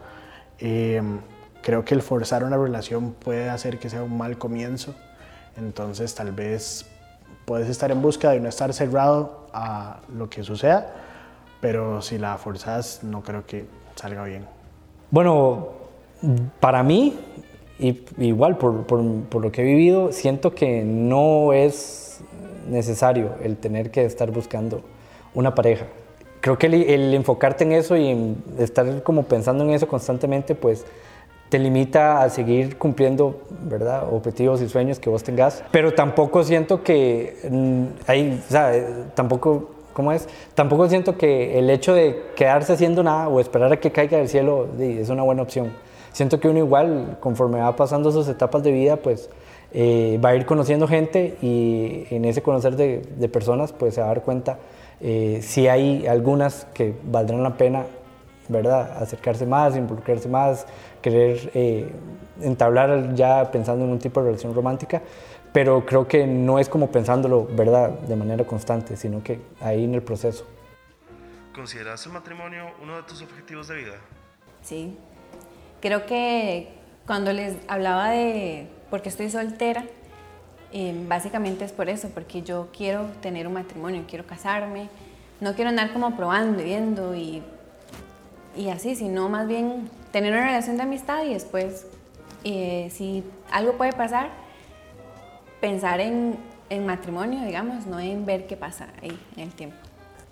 eh, 0.59 1.03
creo 1.63 1.85
que 1.85 1.95
el 1.95 2.03
forzar 2.03 2.45
una 2.45 2.57
relación 2.57 3.13
puede 3.13 3.49
hacer 3.49 3.79
que 3.79 3.89
sea 3.89 4.03
un 4.03 4.17
mal 4.17 4.39
comienzo, 4.39 4.95
entonces 5.57 6.15
tal 6.15 6.33
vez 6.33 6.87
puedes 7.45 7.69
estar 7.69 7.91
en 7.91 8.03
busca 8.03 8.31
de 8.31 8.41
no 8.41 8.49
estar 8.49 8.73
cerrado 8.73 9.47
a 9.53 10.01
lo 10.15 10.29
que 10.29 10.43
suceda, 10.43 10.95
pero 11.61 12.03
si 12.03 12.19
la 12.19 12.37
forzas 12.39 13.03
no 13.03 13.23
creo 13.23 13.47
que 13.47 13.67
salga 13.95 14.25
bien. 14.25 14.45
Bueno, 15.11 15.82
para 16.61 16.83
mí, 16.83 17.17
y, 17.79 18.03
igual 18.19 18.57
por, 18.59 18.85
por, 18.85 19.03
por, 19.25 19.43
lo 19.43 19.51
que 19.51 19.63
he 19.63 19.65
vivido, 19.65 20.13
siento 20.13 20.55
que 20.55 20.83
no 20.85 21.53
es 21.53 22.21
necesario 22.69 23.31
el 23.43 23.57
tener 23.57 23.91
que 23.91 24.05
estar 24.05 24.31
buscando 24.31 24.83
una 25.35 25.55
pareja. 25.55 25.87
Creo 26.41 26.59
que 26.59 26.67
el, 26.67 26.75
el 26.75 27.15
enfocarte 27.15 27.65
en 27.65 27.73
eso 27.73 27.97
y 27.97 28.37
estar 28.59 29.03
como 29.03 29.25
pensando 29.25 29.65
en 29.65 29.71
eso 29.71 29.89
constantemente, 29.89 30.55
pues 30.55 30.85
te 31.53 31.59
limita 31.59 32.23
a 32.23 32.31
seguir 32.31 32.79
cumpliendo, 32.79 33.43
¿verdad? 33.65 34.11
Objetivos 34.11 34.63
y 34.63 34.71
sueños 34.71 34.99
que 34.99 35.11
vos 35.11 35.23
tengas. 35.23 35.63
Pero 35.71 35.93
tampoco 35.93 36.43
siento 36.45 36.83
que 36.83 37.37
hay, 38.07 38.43
o 38.49 38.51
sea, 38.51 38.73
tampoco, 39.15 39.71
¿cómo 39.93 40.13
es? 40.13 40.27
Tampoco 40.55 40.89
siento 40.89 41.19
que 41.19 41.59
el 41.59 41.69
hecho 41.69 41.93
de 41.93 42.23
quedarse 42.37 42.73
haciendo 42.73 43.03
nada 43.03 43.29
o 43.29 43.39
esperar 43.39 43.71
a 43.71 43.77
que 43.79 43.93
caiga 43.93 44.17
del 44.17 44.31
cielo 44.31 44.67
es 44.79 45.11
una 45.11 45.25
buena 45.25 45.43
opción. 45.43 45.73
Siento 46.13 46.41
que 46.41 46.49
uno 46.49 46.59
igual, 46.59 47.19
conforme 47.21 47.61
va 47.61 47.75
pasando 47.75 48.13
sus 48.13 48.29
etapas 48.29 48.63
de 48.63 48.71
vida, 48.73 48.97
pues 48.97 49.31
eh, 49.73 50.21
va 50.23 50.31
a 50.31 50.37
ir 50.37 50.47
conociendo 50.47 50.87
gente 50.87 51.37
y 51.41 52.07
en 52.11 52.25
ese 52.25 52.43
conocer 52.43 52.77
de, 52.77 53.01
de 53.17 53.29
personas, 53.29 53.73
pues 53.73 53.95
se 53.95 54.01
va 54.01 54.07
a 54.07 54.09
dar 54.11 54.23
cuenta 54.23 54.59
eh, 55.01 55.41
si 55.43 55.69
hay 55.69 56.07
algunas 56.07 56.67
que 56.75 56.95
valdrán 57.03 57.43
la 57.43 57.57
pena 57.57 57.87
¿verdad? 58.49 59.03
Acercarse 59.03 59.47
más, 59.47 59.77
involucrarse 59.77 60.29
más, 60.29 60.67
querer 61.01 61.51
eh, 61.55 61.91
entablar 62.41 63.15
ya 63.15 63.51
pensando 63.51 63.85
en 63.85 63.91
un 63.91 63.99
tipo 63.99 64.21
de 64.21 64.27
relación 64.27 64.55
romántica, 64.55 65.03
pero 65.53 65.85
creo 65.85 66.07
que 66.07 66.27
no 66.27 66.59
es 66.59 66.69
como 66.69 66.91
pensándolo, 66.91 67.47
¿verdad?, 67.47 67.91
de 67.91 68.17
manera 68.17 68.45
constante, 68.47 68.97
sino 68.97 69.23
que 69.23 69.41
ahí 69.61 69.85
en 69.85 69.95
el 69.95 70.03
proceso. 70.03 70.47
¿Consideras 71.55 72.05
el 72.07 72.13
matrimonio 72.13 72.71
uno 72.83 72.97
de 72.97 73.03
tus 73.03 73.23
objetivos 73.23 73.69
de 73.69 73.77
vida? 73.77 73.95
Sí. 74.63 74.97
Creo 75.83 76.07
que 76.07 76.69
cuando 77.07 77.35
les 77.35 77.57
hablaba 77.69 78.09
de 78.11 78.69
por 78.89 79.03
qué 79.03 79.11
estoy 79.11 79.29
soltera, 79.29 79.85
eh, 80.73 80.95
básicamente 81.07 81.67
es 81.67 81.73
por 81.73 81.91
eso, 81.91 82.09
porque 82.15 82.41
yo 82.41 82.69
quiero 82.75 83.05
tener 83.21 83.47
un 83.47 83.53
matrimonio, 83.53 84.05
quiero 84.09 84.27
casarme, 84.27 84.89
no 85.41 85.55
quiero 85.55 85.69
andar 85.69 85.93
como 85.93 86.17
probando 86.17 86.63
y 86.63 86.65
viendo 86.65 87.15
y 87.15 87.43
y 88.57 88.69
así, 88.69 88.95
sino 88.95 89.29
más 89.29 89.49
bien 89.49 89.89
tener 90.11 90.33
una 90.33 90.45
relación 90.45 90.77
de 90.77 90.83
amistad 90.83 91.25
y 91.25 91.33
después, 91.33 91.87
eh, 92.45 92.89
si 92.93 93.25
algo 93.51 93.75
puede 93.75 93.93
pasar, 93.93 94.31
pensar 95.61 96.01
en, 96.01 96.37
en, 96.69 96.87
matrimonio, 96.87 97.45
digamos, 97.45 97.87
no 97.87 97.99
en 97.99 98.27
ver 98.27 98.47
qué 98.47 98.57
pasa 98.57 98.89
ahí 99.03 99.19
en 99.37 99.43
el 99.45 99.51
tiempo. 99.53 99.77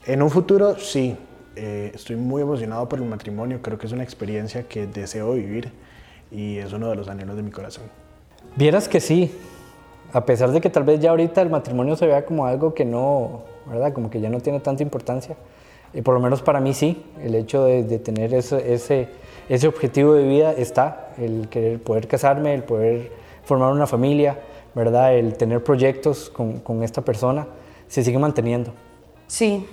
En 0.07 0.23
un 0.23 0.31
futuro, 0.31 0.79
sí. 0.79 1.17
Eh, 1.62 1.92
estoy 1.94 2.16
muy 2.16 2.40
emocionado 2.40 2.88
por 2.88 2.99
el 2.99 3.05
matrimonio. 3.05 3.61
Creo 3.61 3.77
que 3.77 3.87
es 3.87 3.92
una 3.92 4.03
experiencia 4.03 4.62
que 4.62 4.87
deseo 4.87 5.35
vivir 5.35 5.70
y 6.31 6.57
es 6.57 6.73
uno 6.73 6.88
de 6.88 6.96
los 6.96 7.07
anhelos 7.09 7.37
de 7.37 7.42
mi 7.42 7.51
corazón. 7.51 7.85
Vieras 8.57 8.88
que 8.88 8.99
sí. 8.99 9.31
A 10.14 10.25
pesar 10.25 10.53
de 10.53 10.62
que 10.62 10.70
tal 10.70 10.85
vez 10.85 11.01
ya 11.01 11.11
ahorita 11.11 11.42
el 11.42 11.51
matrimonio 11.51 11.96
se 11.96 12.07
vea 12.07 12.25
como 12.25 12.46
algo 12.46 12.73
que 12.73 12.87
no, 12.87 13.42
¿verdad? 13.66 13.92
Como 13.92 14.09
que 14.09 14.23
ya 14.23 14.31
no 14.31 14.40
tiene 14.40 14.61
tanta 14.61 14.83
importancia 14.83 15.37
y 15.92 16.01
por 16.03 16.14
lo 16.14 16.20
menos 16.20 16.40
para 16.40 16.61
mí 16.61 16.73
sí, 16.73 17.05
el 17.23 17.35
hecho 17.35 17.64
de, 17.64 17.83
de 17.83 17.99
tener 17.99 18.33
ese, 18.33 18.73
ese, 18.73 19.09
ese, 19.49 19.68
objetivo 19.68 20.14
de 20.14 20.25
vida 20.25 20.53
está, 20.53 21.11
el 21.18 21.49
querer 21.49 21.83
poder 21.83 22.07
casarme, 22.07 22.55
el 22.55 22.62
poder 22.62 23.11
formar 23.44 23.73
una 23.73 23.87
familia, 23.87 24.38
¿verdad? 24.75 25.14
El 25.14 25.37
tener 25.37 25.62
proyectos 25.62 26.31
con, 26.31 26.61
con 26.61 26.83
esta 26.83 27.03
persona, 27.03 27.46
se 27.88 28.05
sigue 28.05 28.18
manteniendo. 28.18 28.73
Sí, 29.27 29.66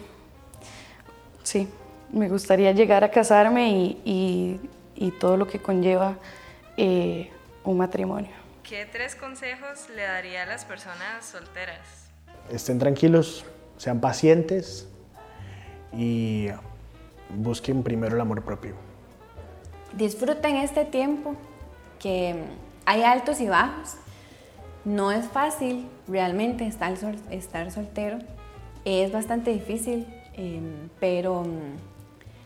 sí, 1.47 1.67
me 2.11 2.27
gustaría 2.29 2.71
llegar 2.73 3.03
a 3.03 3.11
casarme 3.11 3.71
y, 3.71 4.01
y, 4.03 4.59
y 4.95 5.11
todo 5.11 5.37
lo 5.37 5.47
que 5.47 5.59
conlleva 5.59 6.17
eh, 6.75 7.31
un 7.63 7.77
matrimonio. 7.77 8.31
¿Qué 8.63 8.85
tres 8.85 9.15
consejos 9.15 9.89
le 9.95 10.03
daría 10.03 10.43
a 10.43 10.45
las 10.45 10.65
personas 10.65 11.25
solteras? 11.25 12.09
Estén 12.51 12.79
tranquilos, 12.79 13.45
sean 13.77 14.01
pacientes, 14.01 14.87
y 15.93 16.49
busquen 17.29 17.81
primero 17.81 18.15
el 18.15 18.21
amor 18.21 18.43
propio. 18.43 18.75
Disfruten 19.93 20.57
este 20.57 20.83
tiempo, 20.83 21.35
que 21.99 22.35
hay 22.85 23.03
altos 23.03 23.39
y 23.39 23.47
bajos. 23.47 23.95
No 24.83 25.11
es 25.11 25.25
fácil 25.27 25.87
realmente 26.07 26.67
estar, 26.67 26.93
estar 27.31 27.71
soltero, 27.71 28.19
es 28.85 29.11
bastante 29.11 29.51
difícil, 29.51 30.05
eh, 30.37 30.61
pero, 30.99 31.45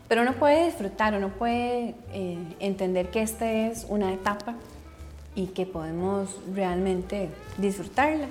pero 0.08 0.22
uno 0.24 0.34
puede 0.34 0.66
disfrutar, 0.66 1.14
uno 1.14 1.30
puede 1.30 1.96
eh, 2.14 2.38
entender 2.60 3.10
que 3.10 3.22
esta 3.22 3.52
es 3.52 3.86
una 3.90 4.14
etapa 4.14 4.56
y 5.36 5.48
que 5.48 5.66
podemos 5.66 6.40
realmente 6.54 7.30
disfrutarla. 7.58 8.28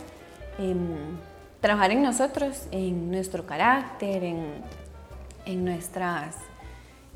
Eh, 0.59 0.75
trabajar 1.61 1.90
en 1.90 2.03
nosotros, 2.03 2.66
en 2.73 3.11
nuestro 3.11 3.46
carácter, 3.46 4.25
en 4.25 4.62
en 5.46 5.64
nuestras 5.64 6.37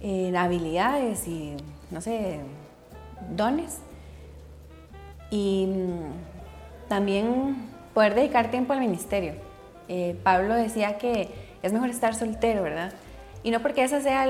eh, 0.01 0.37
habilidades 0.37 1.27
y, 1.29 1.57
no 1.91 2.01
sé, 2.01 2.41
dones. 3.31 3.79
Y 5.31 5.67
mm, 5.67 6.89
también 6.89 7.57
poder 7.93 8.15
dedicar 8.15 8.51
tiempo 8.51 8.73
al 8.73 8.81
ministerio. 8.81 9.35
Eh, 9.89 10.17
Pablo 10.23 10.55
decía 10.55 10.99
que 10.99 11.29
es 11.65 11.73
mejor 11.73 11.89
estar 11.89 12.15
soltero, 12.15 12.63
¿verdad? 12.63 12.93
Y 13.43 13.51
no 13.51 13.61
porque 13.61 13.83
esa 13.83 14.01
sea 14.01 14.27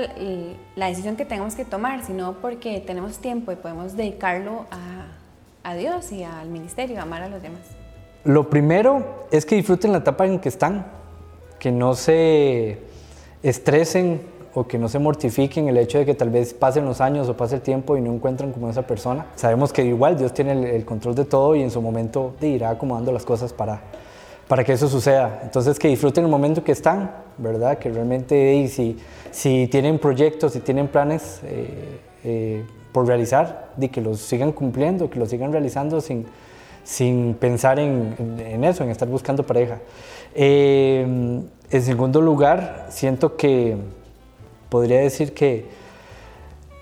la 0.75 0.87
decisión 0.87 1.15
que 1.15 1.25
tenemos 1.25 1.55
que 1.55 1.65
tomar, 1.65 2.03
sino 2.03 2.33
porque 2.41 2.79
tenemos 2.79 3.19
tiempo 3.19 3.51
y 3.51 3.55
podemos 3.55 3.95
dedicarlo 3.95 4.65
a, 4.71 5.69
a 5.69 5.75
Dios 5.75 6.11
y 6.11 6.23
al 6.23 6.49
ministerio, 6.49 6.99
a 6.99 7.03
amar 7.03 7.21
a 7.21 7.29
los 7.29 7.41
demás. 7.41 7.61
Lo 8.23 8.49
primero 8.49 9.27
es 9.31 9.45
que 9.45 9.55
disfruten 9.55 9.91
la 9.91 9.99
etapa 9.99 10.25
en 10.25 10.39
que 10.39 10.49
están, 10.49 10.87
que 11.59 11.71
no 11.71 11.93
se 11.93 12.79
estresen 13.43 14.21
o 14.55 14.65
que 14.65 14.77
no 14.77 14.87
se 14.87 14.99
mortifiquen 14.99 15.67
el 15.67 15.77
hecho 15.77 15.97
de 15.97 16.05
que 16.05 16.13
tal 16.13 16.29
vez 16.29 16.53
pasen 16.53 16.85
los 16.85 17.01
años 17.01 17.27
o 17.27 17.35
pase 17.35 17.55
el 17.55 17.61
tiempo 17.61 17.97
y 17.97 18.01
no 18.01 18.13
encuentran 18.13 18.53
como 18.53 18.69
esa 18.69 18.87
persona. 18.87 19.25
Sabemos 19.35 19.73
que 19.73 19.83
igual 19.83 20.17
Dios 20.17 20.33
tiene 20.33 20.75
el, 20.75 20.85
control 20.85 21.13
de 21.13 21.25
todo 21.25 21.55
y 21.55 21.61
en 21.61 21.69
su 21.69 21.81
momento 21.81 22.33
irá 22.41 22.69
acomodando 22.69 23.11
las 23.11 23.25
cosas 23.25 23.51
para, 23.51 23.81
para 24.47 24.63
que 24.63 24.73
eso 24.73 24.87
suceda. 24.87 25.39
Entonces 25.43 25.79
que 25.79 25.87
disfruten 25.87 26.25
el 26.25 26.29
momento 26.29 26.63
que 26.63 26.71
están, 26.71 27.11
¿verdad? 27.37 27.77
Que 27.77 27.89
realmente 27.89 28.67
si, 28.67 28.97
si 29.31 29.67
tienen 29.67 29.99
proyectos, 29.99 30.53
si 30.53 30.59
tienen 30.59 30.87
planes 30.87 31.39
eh, 31.43 31.99
eh, 32.23 32.65
por 32.91 33.07
realizar, 33.07 33.71
de 33.75 33.89
que 33.89 34.01
los 34.01 34.19
sigan 34.19 34.51
cumpliendo, 34.51 35.09
que 35.09 35.19
los 35.19 35.29
sigan 35.29 35.51
realizando 35.51 35.99
sin, 35.99 36.25
sin 36.83 37.33
pensar 37.33 37.79
en, 37.79 38.15
en, 38.39 38.63
eso, 38.63 38.83
en 38.83 38.91
estar 38.91 39.07
buscando 39.07 39.43
pareja. 39.43 39.79
Eh, 40.33 41.01
en 41.71 41.81
segundo 41.81 42.21
lugar, 42.21 42.87
siento 42.89 43.35
que 43.35 43.75
podría 44.69 44.99
decir 44.99 45.33
que, 45.33 45.65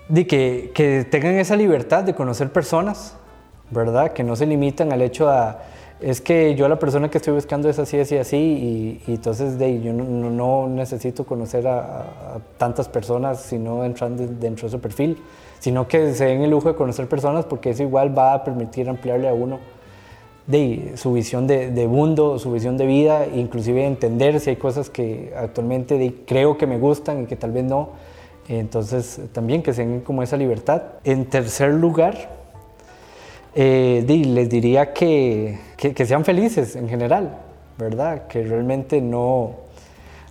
de 0.08 0.26
que, 0.26 0.70
que, 0.74 1.04
tengan 1.04 1.34
esa 1.36 1.56
libertad 1.56 2.04
de 2.04 2.14
conocer 2.14 2.52
personas, 2.52 3.16
¿verdad? 3.70 4.12
Que 4.12 4.22
no 4.22 4.36
se 4.36 4.46
limitan 4.46 4.92
al 4.92 5.00
hecho 5.00 5.30
a, 5.30 5.62
es 6.04 6.20
que 6.20 6.54
yo 6.54 6.68
la 6.68 6.78
persona 6.78 7.10
que 7.10 7.16
estoy 7.16 7.32
buscando 7.32 7.68
es 7.70 7.78
así, 7.78 7.98
así, 7.98 8.18
así, 8.18 8.36
y, 8.36 9.02
y 9.06 9.14
entonces 9.14 9.58
de, 9.58 9.80
yo 9.80 9.92
no, 9.94 10.68
necesito 10.68 11.24
conocer 11.24 11.66
a, 11.66 12.40
tantas 12.58 12.88
personas 12.88 13.40
si 13.40 13.58
no 13.58 13.84
entran 13.84 14.16
dentro 14.38 14.68
de 14.68 14.68
ese 14.68 14.78
perfil, 14.78 15.16
sino 15.60 15.88
que 15.88 16.12
se 16.12 16.26
den 16.26 16.42
el 16.42 16.50
lujo 16.50 16.68
de 16.68 16.74
conocer 16.74 17.08
personas 17.08 17.46
porque 17.46 17.70
eso 17.70 17.82
igual 17.82 18.16
va 18.16 18.34
a 18.34 18.44
permitir 18.44 18.86
ampliarle 18.88 19.28
a 19.28 19.32
uno 19.34 19.60
de 20.46 20.92
su 20.96 21.14
visión 21.14 21.46
de, 21.46 21.70
de, 21.70 21.88
mundo, 21.88 22.38
su 22.38 22.52
visión 22.52 22.76
de 22.76 22.84
vida, 22.84 23.26
inclusive 23.34 23.86
entender 23.86 24.40
si 24.40 24.50
hay 24.50 24.56
cosas 24.56 24.90
que 24.90 25.32
actualmente 25.34 25.96
de, 25.96 26.14
creo 26.26 26.58
que 26.58 26.66
me 26.66 26.76
gustan 26.78 27.22
y 27.22 27.26
que 27.26 27.36
tal 27.36 27.52
vez 27.52 27.64
no. 27.64 27.88
Entonces 28.46 29.20
también 29.32 29.62
que 29.62 29.72
tengan 29.72 30.00
como 30.00 30.22
esa 30.22 30.36
libertad. 30.36 30.82
En 31.02 31.24
tercer 31.24 31.72
lugar, 31.72 32.33
eh, 33.54 34.04
les 34.06 34.48
diría 34.48 34.92
que, 34.92 35.58
que, 35.76 36.06
sean 36.06 36.24
felices 36.24 36.76
en 36.76 36.88
general, 36.88 37.38
¿verdad? 37.78 38.26
Que 38.26 38.42
realmente 38.42 39.00
no, 39.00 39.52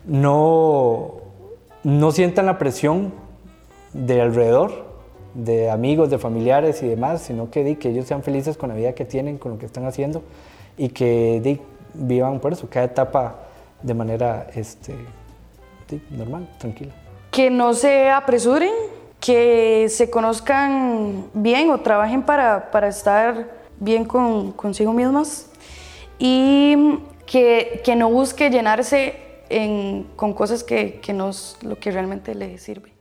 no, 0.06 1.16
no 1.84 2.12
sientan 2.12 2.46
la 2.46 2.58
presión 2.58 3.14
de 3.94 4.22
alrededor, 4.22 4.94
de 5.34 5.70
amigos, 5.70 6.10
de 6.10 6.18
familiares 6.18 6.84
y 6.84 6.88
demás, 6.88 7.22
sino 7.22 7.50
que, 7.50 7.64
di, 7.64 7.76
que 7.76 7.90
ellos 7.90 8.06
sean 8.06 8.24
felices 8.24 8.58
con 8.58 8.70
la 8.70 8.76
vida 8.76 8.94
que 8.94 9.06
tienen, 9.06 9.38
con 9.38 9.54
lo 9.54 9.58
que 9.58 9.66
están 9.66 9.86
haciendo 9.86 10.22
y 10.78 10.90
que 10.90 11.40
di, 11.42 11.60
vivan 11.94 12.40
por 12.40 12.54
eso, 12.54 12.68
cada 12.70 12.86
etapa 12.86 13.36
de 13.82 13.94
manera 13.94 14.48
este, 14.54 14.96
normal, 16.12 16.50
tranquila. 16.58 16.94
Que 17.32 17.50
no 17.50 17.74
se 17.74 18.10
apresuren, 18.10 18.72
que 19.24 19.88
se 19.90 20.10
conozcan 20.10 21.30
bien 21.34 21.70
o 21.70 21.80
trabajen 21.80 22.24
para, 22.24 22.72
para 22.72 22.90
estar 22.90 23.50
bien 23.80 24.04
con, 24.04 24.52
consigo 24.52 24.92
mismas 24.92 25.50
y 26.20 27.00
que, 27.26 27.82
que 27.86 27.96
no 27.96 28.10
busque 28.10 28.50
llenarse 28.50 29.42
en, 29.48 30.12
con 30.18 30.34
cosas 30.34 30.66
que, 30.66 31.00
que 31.00 31.14
no 31.14 31.30
es 31.30 31.58
lo 31.62 31.80
que 31.80 31.90
realmente 31.92 32.36
le 32.36 32.58
sirve. 32.58 32.92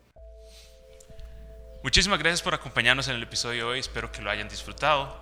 Muchísimas 1.82 2.20
gracias 2.20 2.40
por 2.40 2.54
acompañarnos 2.54 3.08
en 3.08 3.16
el 3.16 3.22
episodio 3.24 3.66
de 3.66 3.72
hoy, 3.72 3.80
espero 3.80 4.12
que 4.12 4.22
lo 4.22 4.30
hayan 4.30 4.48
disfrutado. 4.48 5.20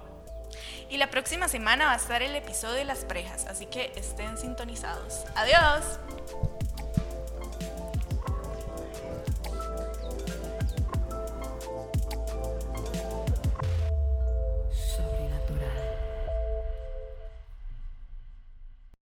Y 0.91 0.99
la 0.99 1.09
próxima 1.09 1.49
semana 1.49 1.87
va 1.87 1.93
a 1.93 1.97
estar 1.97 2.21
el 2.21 2.37
episodio 2.37 2.75
de 2.75 2.85
las 2.85 3.07
parejas, 3.07 3.47
así 3.47 3.65
que 3.65 3.91
estén 3.97 4.37
sintonizados. 4.37 5.25
Adiós. 5.35 5.99